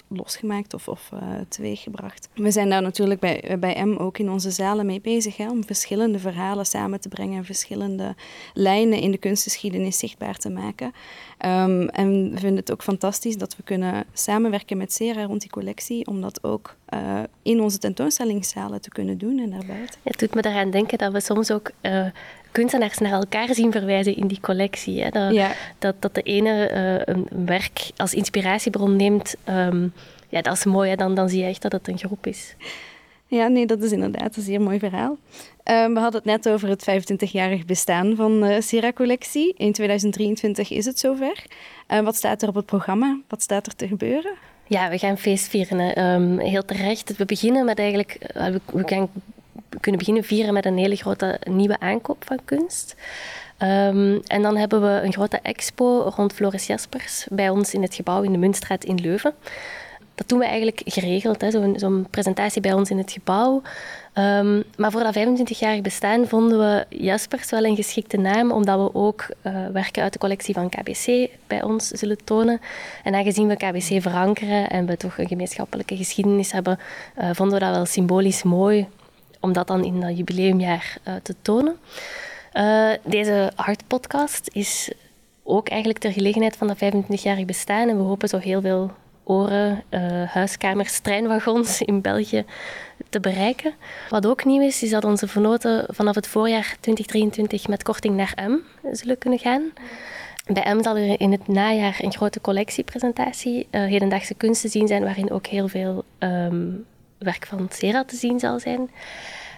losgemaakt 0.08 0.74
of, 0.74 0.88
of 0.88 1.10
uh, 1.14 1.20
teweeggebracht. 1.48 2.30
We 2.34 2.52
zijn 2.52 2.70
daar 2.70 2.82
natuurlijk 2.82 3.20
bij, 3.20 3.58
bij 3.60 3.86
M 3.86 3.96
ook 3.98 4.18
in 4.18 4.32
onze 4.32 4.52
zalen 4.52 4.86
mee 4.86 5.02
bezig 5.02 5.38
hè, 5.38 5.50
om 5.50 5.66
verschillende 5.66 6.20
verhalen 6.20 6.66
samen 6.66 7.02
te 7.02 7.10
brengen, 7.10 7.46
verschillende 7.46 8.16
lijnen 8.54 9.00
in 9.00 9.12
de 9.12 9.18
kunstgeschiedenis 9.18 9.98
zichtbaar 9.98 10.38
te 10.38 10.50
maken. 10.50 10.94
Um, 11.46 11.90
en 11.90 12.32
we 12.32 12.40
vinden 12.40 12.56
het 12.56 12.72
ook 12.72 12.84
fantastisch 12.84 13.38
dat 13.38 13.56
we 13.56 13.64
kunnen 13.64 14.06
samenwerken 14.14 14.78
met 14.78 14.94
Sera 14.94 15.24
rond 15.24 15.42
die 15.42 15.50
collectie, 15.50 16.08
om 16.08 16.22
dat 16.22 16.44
ook 16.44 16.76
in 17.42 17.62
onze 17.62 17.78
tentoonstellingszalen 17.78 18.82
te 18.82 18.90
kunnen 18.90 19.18
doen 19.18 19.40
en 19.40 19.50
daarbuiten. 19.50 20.00
Het 20.04 20.20
doet 20.20 20.34
me 20.34 20.46
eraan 20.46 20.72
denken 20.72 20.98
dat 20.98 21.12
we 21.12 21.20
soms 21.20 21.52
ook 21.52 21.72
kunstenaars 22.52 22.98
naar 22.98 23.12
elkaar 23.12 23.54
zien 23.54 23.72
verwijzen 23.72 24.16
in 24.16 24.28
die 24.28 24.40
collectie. 24.40 25.04
Hè? 25.04 25.10
Dat, 25.10 25.34
ja. 25.34 25.52
dat, 25.80 25.96
dat 26.00 26.16
de 26.16 26.22
ene 26.22 26.72
uh, 26.74 27.16
een 27.16 27.46
werk 27.46 27.92
als 27.98 28.14
inspiratiebron 28.14 28.96
neemt, 28.96 29.36
um, 29.50 29.94
ja, 30.30 30.42
dat 30.42 30.54
is 30.54 30.66
mooi. 30.66 30.90
Hè? 30.90 30.96
Dan, 30.96 31.16
dan 31.16 31.30
zie 31.30 31.40
je 31.40 31.46
echt 31.46 31.62
dat 31.62 31.72
het 31.72 31.88
een 31.88 31.98
groep 31.98 32.28
is. 32.28 32.56
Ja, 33.28 33.48
nee, 33.48 33.66
dat 33.66 33.82
is 33.82 33.92
inderdaad 33.92 34.36
een 34.36 34.44
zeer 34.44 34.62
mooi 34.62 34.80
verhaal. 34.80 35.18
Um, 35.64 35.94
we 35.94 36.00
hadden 36.00 36.22
het 36.24 36.26
net 36.26 36.50
over 36.50 36.70
het 36.70 36.90
25-jarig 36.90 37.66
bestaan 37.66 38.16
van 38.16 38.42
de 38.42 38.56
uh, 38.56 38.62
Sera-collectie. 38.62 39.54
In 39.58 39.72
2023 39.72 40.72
is 40.72 40.86
het 40.86 41.00
zover. 41.00 41.46
Uh, 41.88 42.00
wat 42.00 42.16
staat 42.16 42.42
er 42.42 42.48
op 42.48 42.56
het 42.56 42.66
programma? 42.66 43.20
Wat 43.28 43.42
staat 43.42 43.68
er 43.68 43.76
te 43.76 43.88
gebeuren? 43.88 44.34
Ja, 44.68 44.90
we 44.90 44.98
gaan 44.98 45.18
feest 45.18 45.48
vieren. 45.48 46.06
Um, 46.06 46.40
heel 46.40 46.66
terecht. 46.66 47.18
We 47.18 47.26
beginnen 47.26 47.66
met 47.66 47.80
eigenlijk... 47.80 48.18
We, 48.34 48.62
we 48.74 48.84
gaan 48.86 49.10
kunnen 49.80 50.00
beginnen 50.00 50.24
vieren 50.24 50.54
met 50.54 50.66
een 50.66 50.78
hele 50.78 50.96
grote 50.96 51.40
nieuwe 51.44 51.80
aankoop 51.80 52.24
van 52.26 52.40
kunst. 52.46 52.96
Um, 53.64 54.22
en 54.28 54.42
dan 54.42 54.58
hebben 54.58 54.82
we 54.82 55.02
een 55.04 55.14
grote 55.14 55.40
expo 55.42 56.12
rond 56.16 56.34
Floris 56.34 56.68
Jaspers 56.68 57.26
bij 57.30 57.50
ons 57.50 57.74
in 57.74 57.82
het 57.82 57.96
gebouw 57.96 58.22
in 58.22 58.32
de 58.32 58.38
Muntstraat 58.38 58.84
in 58.84 59.00
Leuven. 59.00 59.34
Dat 60.16 60.30
doen 60.30 60.40
we 60.40 60.46
eigenlijk 60.46 60.82
geregeld, 60.86 61.46
zo'n 61.50 61.80
zo 61.80 62.06
presentatie 62.10 62.62
bij 62.62 62.74
ons 62.74 62.90
in 62.90 62.98
het 62.98 63.12
gebouw. 63.12 63.62
Um, 64.14 64.64
maar 64.78 64.92
voor 64.92 65.04
dat 65.04 65.18
25-jarig 65.18 65.82
bestaan 65.82 66.28
vonden 66.28 66.60
we 66.60 66.98
Jaspers 66.98 67.50
wel 67.50 67.66
een 67.66 67.76
geschikte 67.76 68.18
naam, 68.18 68.52
omdat 68.52 68.80
we 68.80 69.00
ook 69.00 69.26
uh, 69.42 69.68
werken 69.74 70.04
uit 70.04 70.14
de 70.14 70.20
collectie 70.20 70.54
van 70.54 70.70
KBC 70.70 71.30
bij 71.48 71.64
ons 71.64 71.88
zullen 71.88 72.24
tonen. 72.24 72.62
En 73.04 73.16
aangezien 73.16 73.48
we 73.48 73.56
KBC 73.56 74.02
verankeren 74.02 74.70
en 74.70 74.86
we 74.86 74.98
toch 74.98 75.18
een 75.18 75.28
gemeenschappelijke 75.28 75.96
geschiedenis 75.96 76.52
hebben, 76.52 76.80
uh, 77.20 77.30
vonden 77.34 77.60
we 77.60 77.66
dat 77.66 77.76
wel 77.76 77.86
symbolisch 77.86 78.44
mooi 78.44 78.88
om 79.42 79.54
dat 79.54 79.68
dan 79.68 79.84
in 79.84 80.00
dat 80.00 80.18
jubileumjaar 80.18 80.98
uh, 81.08 81.14
te 81.24 81.36
tonen. 81.42 81.78
Uh, 82.54 82.92
deze 83.04 83.52
Art 83.56 83.84
Podcast 83.88 84.50
is 84.54 84.92
ook 85.44 85.70
eigenlijk 85.70 86.00
ter 86.00 86.12
gelegenheid 86.12 86.56
van 86.56 86.68
dat 86.68 86.78
25-jarig 86.78 87.46
bestaan. 87.46 87.90
En 87.90 87.98
we 87.98 88.04
hopen 88.04 88.30
zo 88.30 88.38
heel 88.38 88.62
veel 88.62 88.92
oren, 89.24 89.84
uh, 89.90 90.24
huiskamers, 90.24 91.00
treinwagons 91.00 91.82
in 91.82 92.02
België 92.02 92.46
te 93.10 93.20
bereiken. 93.20 93.74
Wat 94.10 94.26
ook 94.26 94.46
nieuw 94.46 94.62
is, 94.62 94.84
is 94.84 94.90
dat 94.90 95.04
onze 95.04 95.28
vernoten 95.28 95.86
vanaf 95.90 96.16
het 96.16 96.28
voorjaar 96.28 96.76
2023 96.80 97.68
met 97.68 97.84
korting 97.84 98.16
naar 98.16 98.34
M 98.50 98.58
zullen 98.92 99.18
kunnen 99.18 99.40
gaan. 99.40 99.72
Bij 100.46 100.74
M 100.74 100.84
zal 100.84 100.98
er 100.98 101.20
in 101.20 101.32
het 101.32 101.48
najaar 101.48 101.98
een 102.02 102.14
grote 102.14 102.42
collectiepresentatie 102.42 103.68
uh, 103.72 103.82
hedendaagse 103.82 104.34
kunst 104.34 104.70
zien 104.70 104.88
zijn, 104.88 105.04
waarin 105.04 105.32
ook 105.32 105.46
heel 105.46 105.68
veel 105.68 106.04
um, 106.20 106.86
werk 107.24 107.46
van 107.46 107.68
Sera 107.72 108.04
te 108.04 108.16
zien 108.16 108.40
zal 108.40 108.60
zijn. 108.60 108.90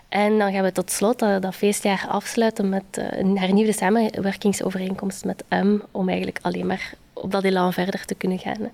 En 0.09 0.37
dan 0.37 0.51
gaan 0.51 0.63
we 0.63 0.71
tot 0.71 0.91
slot 0.91 1.19
dat, 1.19 1.55
feestjaar 1.55 2.05
afsluiten 2.09 2.69
met 2.69 2.83
uh, 2.99 3.05
een 3.11 3.37
hernieuwde 3.37 3.73
samenwerkingsovereenkomst 3.73 5.25
met 5.25 5.43
M, 5.49 5.77
om 5.91 6.07
eigenlijk 6.07 6.39
alleen 6.41 6.65
maar 6.65 6.93
op 7.13 7.31
dat 7.31 7.43
elan 7.43 7.73
verder 7.73 8.05
te 8.05 8.15
kunnen 8.15 8.39
gaan. 8.39 8.69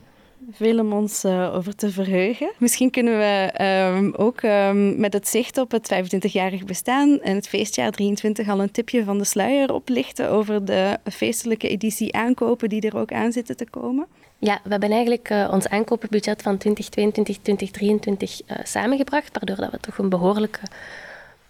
Veel 0.52 0.80
om 0.80 0.94
ons 0.94 1.26
uh, 1.26 1.56
over 1.56 1.76
te 1.76 1.92
verheugen. 1.92 2.52
Misschien 2.58 2.90
kunnen 2.90 3.18
we 3.18 3.64
um, 3.96 4.14
ook 4.16 4.42
um, 4.42 5.00
met 5.00 5.14
het 5.14 5.28
zicht 5.28 5.58
op 5.58 5.72
het 5.72 5.94
25-jarig 5.94 6.66
bestaan 6.66 7.20
en 7.22 7.36
het 7.36 7.48
feestjaar 7.48 7.92
23 7.92 8.50
al 8.50 8.62
een 8.62 8.72
tipje 8.72 9.04
van 9.04 9.18
de 9.18 9.24
sluier 9.24 9.74
oplichten 9.74 10.30
over 10.30 10.66
de 10.66 10.98
feestelijke 11.12 11.70
editie 11.70 12.14
aankopen 12.14 12.70
die 12.70 12.82
er 12.82 12.98
ook 12.98 13.12
aan 13.12 13.32
zitten 13.32 13.58
te 13.58 13.70
komen. 13.70 14.08
Ja, 14.42 14.60
we 14.64 14.70
hebben 14.70 14.92
eigenlijk 14.92 15.30
uh, 15.30 15.50
ons 15.52 15.68
aankopenbudget 15.68 16.42
van 16.42 16.58
2022, 16.58 17.38
2023 17.38 18.42
uh, 18.42 18.58
samengebracht, 18.64 19.30
waardoor 19.34 19.56
dat 19.56 19.72
we 19.72 19.80
toch 19.80 19.98
een 19.98 20.10
behoorlijke 20.10 20.60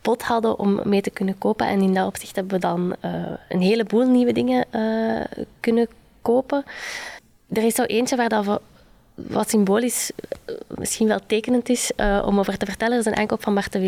pot 0.01 0.21
hadden 0.21 0.59
om 0.59 0.81
mee 0.83 1.01
te 1.01 1.09
kunnen 1.09 1.37
kopen. 1.37 1.67
En 1.67 1.81
in 1.81 1.93
dat 1.93 2.07
opzicht 2.07 2.35
hebben 2.35 2.53
we 2.53 2.59
dan 2.59 2.95
een 3.49 3.61
heleboel 3.61 4.07
nieuwe 4.07 4.33
dingen 4.33 4.65
kunnen 5.59 5.87
kopen. 6.21 6.63
Er 7.49 7.63
is 7.63 7.75
zo 7.75 7.83
eentje 7.83 8.15
waar 8.15 8.29
dat 8.29 8.45
we 8.45 8.61
wat 9.15 9.49
symbolisch 9.49 10.11
misschien 10.67 11.07
wel 11.07 11.19
tekenend 11.25 11.69
is 11.69 11.91
om 12.25 12.39
over 12.39 12.57
te 12.57 12.65
vertellen, 12.65 12.99
is 12.99 13.05
een 13.05 13.15
aankoop 13.15 13.43
van 13.43 13.53
Marthe 13.53 13.79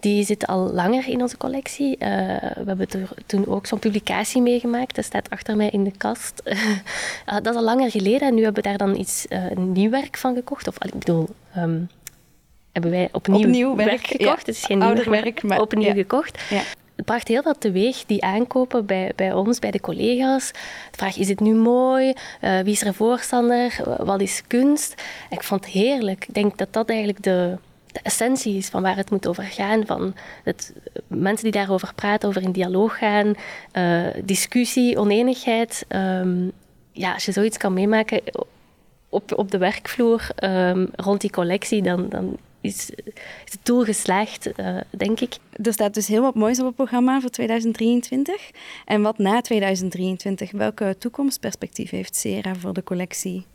Die 0.00 0.24
zit 0.24 0.46
al 0.46 0.72
langer 0.72 1.08
in 1.08 1.20
onze 1.20 1.36
collectie. 1.36 1.96
we 1.98 2.64
hebben 2.66 2.86
er 2.90 3.08
toen 3.26 3.46
ook 3.46 3.66
zo'n 3.66 3.78
publicatie 3.78 4.42
meegemaakt. 4.42 4.94
Dat 4.94 5.04
staat 5.04 5.30
achter 5.30 5.56
mij 5.56 5.68
in 5.68 5.84
de 5.84 5.92
kast. 5.96 6.42
dat 7.42 7.46
is 7.46 7.54
al 7.54 7.62
langer 7.62 7.90
geleden 7.90 8.28
en 8.28 8.34
nu 8.34 8.42
hebben 8.44 8.62
we 8.62 8.68
daar 8.68 8.78
dan 8.78 8.96
iets 8.96 9.26
een 9.28 9.72
nieuw 9.72 9.90
werk 9.90 10.16
van 10.16 10.34
gekocht. 10.34 10.68
Of 10.68 10.84
ik 10.84 10.92
bedoel, 10.94 11.28
um, 11.56 11.88
hebben 12.72 12.90
wij 12.90 13.08
opnieuw, 13.12 13.38
opnieuw 13.38 13.76
werk, 13.76 14.06
gekocht. 14.06 14.46
Het 14.46 14.56
is 14.56 14.64
geen 14.64 14.78
nieuw 14.78 15.04
werk, 15.04 15.42
maar 15.42 15.60
opnieuw 15.60 15.92
gekocht. 15.92 16.42
Ja. 16.50 16.62
Het 17.00 17.08
bracht 17.08 17.28
heel 17.28 17.42
wat 17.42 17.60
teweeg, 17.60 18.04
die 18.06 18.22
aankopen 18.22 18.86
bij, 18.86 19.12
bij 19.16 19.32
ons, 19.32 19.58
bij 19.58 19.70
de 19.70 19.80
collega's. 19.80 20.52
De 20.90 20.96
vraag, 20.96 21.16
is 21.16 21.28
het 21.28 21.40
nu 21.40 21.54
mooi? 21.54 22.12
Uh, 22.40 22.60
wie 22.60 22.72
is 22.72 22.82
er 22.82 22.94
voorstander? 22.94 23.80
Wat 23.98 24.20
is 24.20 24.42
kunst? 24.46 25.02
Ik 25.30 25.42
vond 25.42 25.64
het 25.64 25.74
heerlijk. 25.74 26.24
Ik 26.28 26.34
denk 26.34 26.58
dat 26.58 26.68
dat 26.70 26.88
eigenlijk 26.88 27.22
de, 27.22 27.58
de 27.92 28.00
essentie 28.02 28.56
is 28.56 28.68
van 28.68 28.82
waar 28.82 28.96
het 28.96 29.10
moet 29.10 29.26
over 29.26 29.44
gaan. 29.44 29.86
Van 29.86 30.14
het, 30.44 30.72
mensen 31.06 31.44
die 31.44 31.60
daarover 31.60 31.94
praten, 31.94 32.28
over 32.28 32.42
in 32.42 32.52
dialoog 32.52 32.98
gaan, 32.98 33.34
uh, 33.72 34.06
discussie, 34.24 34.98
oneenigheid. 34.98 35.86
Um, 35.88 36.52
ja, 36.92 37.12
als 37.14 37.24
je 37.24 37.32
zoiets 37.32 37.56
kan 37.56 37.72
meemaken 37.72 38.20
op, 39.08 39.38
op 39.38 39.50
de 39.50 39.58
werkvloer 39.58 40.28
um, 40.44 40.88
rond 40.96 41.20
die 41.20 41.30
collectie, 41.30 41.82
dan, 41.82 42.08
dan 42.08 42.36
is, 42.60 42.90
is 43.44 43.52
het 43.52 43.60
doel 43.62 43.84
geslaagd, 43.84 44.50
uh, 44.56 44.80
denk 44.90 45.20
ik. 45.20 45.36
Er 45.62 45.72
staat 45.72 45.94
dus 45.94 46.06
heel 46.06 46.22
wat 46.22 46.34
moois 46.34 46.60
op 46.60 46.66
het 46.66 46.74
programma 46.74 47.20
voor 47.20 47.30
2023. 47.30 48.50
En 48.84 49.02
wat 49.02 49.18
na 49.18 49.40
2023? 49.40 50.50
Welke 50.50 50.96
toekomstperspectief 50.98 51.90
heeft 51.90 52.16
Sera 52.16 52.54
voor 52.54 52.72
de 52.72 52.82
collectie? 52.82 53.46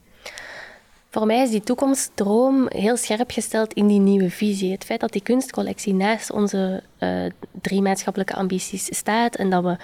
Voor 1.15 1.25
mij 1.25 1.41
is 1.41 1.49
die 1.49 1.63
toekomstdroom 1.63 2.67
heel 2.69 2.97
scherp 2.97 3.31
gesteld 3.31 3.73
in 3.73 3.87
die 3.87 3.99
nieuwe 3.99 4.29
visie. 4.29 4.71
Het 4.71 4.83
feit 4.83 4.99
dat 4.99 5.11
die 5.11 5.21
kunstcollectie 5.21 5.93
naast 5.93 6.31
onze 6.31 6.83
uh, 6.99 7.25
drie 7.61 7.81
maatschappelijke 7.81 8.33
ambities 8.33 8.95
staat 8.95 9.35
en 9.35 9.49
dat 9.49 9.63
we 9.63 9.77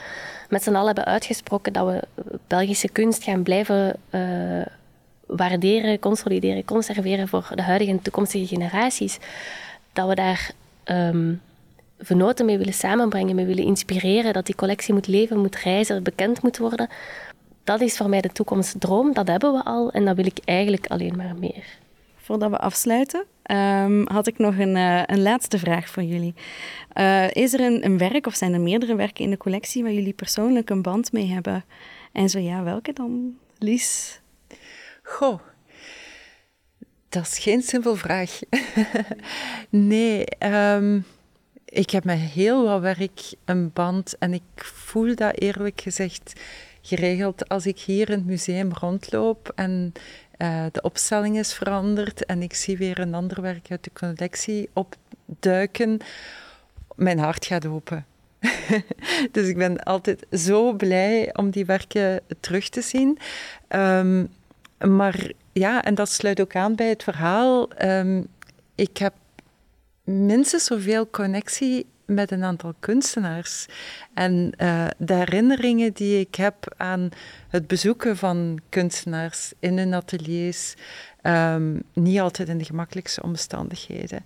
met 0.49 0.63
z'n 0.63 0.73
allen 0.75 0.85
hebben 0.85 1.05
uitgesproken 1.05 1.73
dat 1.73 1.87
we 1.87 2.23
Belgische 2.47 2.89
kunst 2.89 3.23
gaan 3.23 3.43
blijven 3.43 3.95
uh, 4.09 4.65
waarderen, 5.25 5.99
consolideren, 5.99 6.65
conserveren 6.65 7.27
voor 7.27 7.51
de 7.55 7.61
huidige 7.61 7.91
en 7.91 8.01
toekomstige 8.01 8.47
generaties, 8.47 9.17
dat 9.93 10.07
we 10.07 10.15
daar 10.15 10.51
um, 10.85 11.41
vernoten 11.99 12.45
mee 12.45 12.57
willen 12.57 12.73
samenbrengen, 12.73 13.35
mee 13.35 13.45
willen 13.45 13.63
inspireren, 13.63 14.33
dat 14.33 14.45
die 14.45 14.55
collectie 14.55 14.93
moet 14.93 15.07
leven, 15.07 15.39
moet 15.39 15.55
reizen, 15.55 16.03
bekend 16.03 16.41
moet 16.41 16.57
worden. 16.57 16.89
Dat 17.71 17.81
is 17.81 17.97
voor 17.97 18.09
mij 18.09 18.21
de 18.21 18.29
toekomstdroom, 18.29 19.13
dat 19.13 19.27
hebben 19.27 19.53
we 19.53 19.63
al 19.63 19.91
en 19.91 20.05
dat 20.05 20.15
wil 20.15 20.25
ik 20.25 20.39
eigenlijk 20.45 20.87
alleen 20.87 21.15
maar 21.15 21.35
meer. 21.39 21.65
Voordat 22.15 22.49
we 22.49 22.57
afsluiten, 22.57 23.25
um, 23.51 24.07
had 24.07 24.27
ik 24.27 24.37
nog 24.37 24.57
een, 24.57 24.75
uh, 24.75 25.03
een 25.05 25.21
laatste 25.21 25.59
vraag 25.59 25.89
voor 25.89 26.03
jullie. 26.03 26.33
Uh, 26.93 27.31
is 27.31 27.53
er 27.53 27.59
een, 27.59 27.85
een 27.85 27.97
werk 27.97 28.27
of 28.27 28.35
zijn 28.35 28.53
er 28.53 28.59
meerdere 28.59 28.95
werken 28.95 29.23
in 29.23 29.29
de 29.29 29.37
collectie 29.37 29.83
waar 29.83 29.91
jullie 29.91 30.13
persoonlijk 30.13 30.69
een 30.69 30.81
band 30.81 31.11
mee 31.11 31.27
hebben? 31.27 31.63
En 32.11 32.29
zo 32.29 32.39
ja, 32.39 32.63
welke 32.63 32.93
dan? 32.93 33.37
Lies? 33.57 34.21
Goh, 35.03 35.39
dat 37.09 37.23
is 37.23 37.37
geen 37.37 37.61
simpel 37.61 37.95
vraag. 37.95 38.39
nee, 39.69 40.25
ehm, 40.25 40.99
ik 41.65 41.89
heb 41.89 42.03
met 42.03 42.19
heel 42.19 42.63
wat 42.63 42.81
werk 42.81 43.33
een 43.45 43.73
band 43.73 44.17
en 44.17 44.33
ik 44.33 44.41
voel 44.55 45.15
dat 45.15 45.39
eerlijk 45.39 45.81
gezegd 45.81 46.33
geregeld 46.81 47.49
als 47.49 47.65
ik 47.65 47.79
hier 47.79 48.09
in 48.09 48.17
het 48.17 48.25
museum 48.25 48.73
rondloop 48.73 49.51
en 49.55 49.93
uh, 50.37 50.65
de 50.71 50.81
opstelling 50.81 51.37
is 51.37 51.53
veranderd 51.53 52.25
en 52.25 52.41
ik 52.41 52.53
zie 52.53 52.77
weer 52.77 52.99
een 52.99 53.13
ander 53.13 53.41
werk 53.41 53.71
uit 53.71 53.83
de 53.83 53.91
collectie 53.93 54.69
opduiken. 54.73 55.99
Mijn 56.95 57.19
hart 57.19 57.45
gaat 57.45 57.65
open. 57.65 58.05
dus 59.31 59.47
ik 59.47 59.57
ben 59.57 59.83
altijd 59.83 60.25
zo 60.31 60.73
blij 60.73 61.35
om 61.35 61.49
die 61.49 61.65
werken 61.65 62.19
terug 62.39 62.69
te 62.69 62.81
zien. 62.81 63.17
Um, 63.69 64.29
maar 64.77 65.31
ja, 65.51 65.83
en 65.83 65.95
dat 65.95 66.09
sluit 66.09 66.41
ook 66.41 66.55
aan 66.55 66.75
bij 66.75 66.89
het 66.89 67.03
verhaal. 67.03 67.69
Um, 67.83 68.27
ik 68.75 68.97
heb 68.97 69.13
minstens 70.03 70.65
zoveel 70.65 71.09
connectie 71.09 71.85
met 72.13 72.31
een 72.31 72.43
aantal 72.43 72.73
kunstenaars. 72.79 73.65
En 74.13 74.53
uh, 74.57 74.87
de 74.97 75.13
herinneringen 75.13 75.93
die 75.93 76.19
ik 76.19 76.35
heb 76.35 76.73
aan 76.77 77.09
het 77.49 77.67
bezoeken 77.67 78.17
van 78.17 78.59
kunstenaars 78.69 79.53
in 79.59 79.77
hun 79.77 79.93
ateliers, 79.93 80.73
um, 81.23 81.83
niet 81.93 82.19
altijd 82.19 82.49
in 82.49 82.57
de 82.57 82.65
gemakkelijkste 82.65 83.23
omstandigheden. 83.23 84.25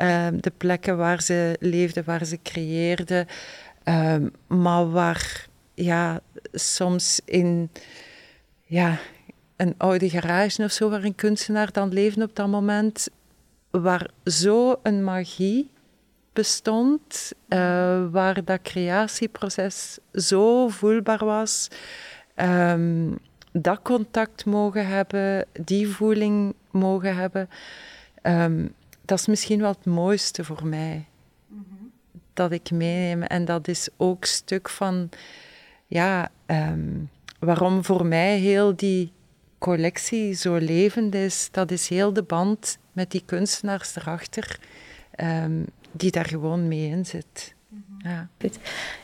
Um, 0.00 0.40
de 0.40 0.52
plekken 0.56 0.96
waar 0.96 1.22
ze 1.22 1.56
leefden, 1.60 2.04
waar 2.04 2.24
ze 2.24 2.38
creëerden, 2.42 3.26
maar 4.46 4.90
waar 4.90 5.46
ja, 5.74 6.20
soms 6.52 7.20
in 7.24 7.70
ja, 8.64 8.98
een 9.56 9.74
oude 9.76 10.10
garage 10.10 10.62
of 10.62 10.72
zo, 10.72 10.90
waar 10.90 11.04
een 11.04 11.14
kunstenaar 11.14 11.72
dan 11.72 11.92
leefde 11.92 12.22
op 12.22 12.36
dat 12.36 12.48
moment, 12.48 13.08
waar 13.70 14.10
zo 14.24 14.78
een 14.82 15.04
magie 15.04 15.70
bestond, 16.36 17.32
uh, 17.48 17.58
waar 18.10 18.44
dat 18.44 18.62
creatieproces 18.62 19.98
zo 20.12 20.68
voelbaar 20.68 21.24
was. 21.24 21.68
Um, 22.36 23.18
dat 23.52 23.82
contact 23.82 24.44
mogen 24.44 24.86
hebben, 24.86 25.46
die 25.52 25.88
voeling 25.88 26.54
mogen 26.70 27.16
hebben, 27.16 27.48
um, 28.22 28.74
dat 29.04 29.18
is 29.18 29.26
misschien 29.26 29.60
wel 29.60 29.70
het 29.70 29.84
mooiste 29.84 30.44
voor 30.44 30.66
mij. 30.66 31.04
Dat 32.32 32.52
ik 32.52 32.70
meeneem. 32.70 33.22
En 33.22 33.44
dat 33.44 33.68
is 33.68 33.88
ook 33.96 34.24
stuk 34.24 34.68
van, 34.68 35.08
ja, 35.86 36.30
um, 36.46 37.10
waarom 37.38 37.84
voor 37.84 38.06
mij 38.06 38.38
heel 38.38 38.76
die 38.76 39.12
collectie 39.58 40.32
zo 40.34 40.56
levend 40.56 41.14
is, 41.14 41.48
dat 41.50 41.70
is 41.70 41.88
heel 41.88 42.12
de 42.12 42.22
band 42.22 42.78
met 42.92 43.10
die 43.10 43.22
kunstenaars 43.26 43.96
erachter, 43.96 44.58
um, 45.16 45.66
die 45.92 46.10
daar 46.10 46.26
gewoon 46.26 46.68
mee 46.68 46.88
in 46.88 47.06
zit. 47.06 47.54
Mhm. 47.68 48.08
Ja. 48.08 48.28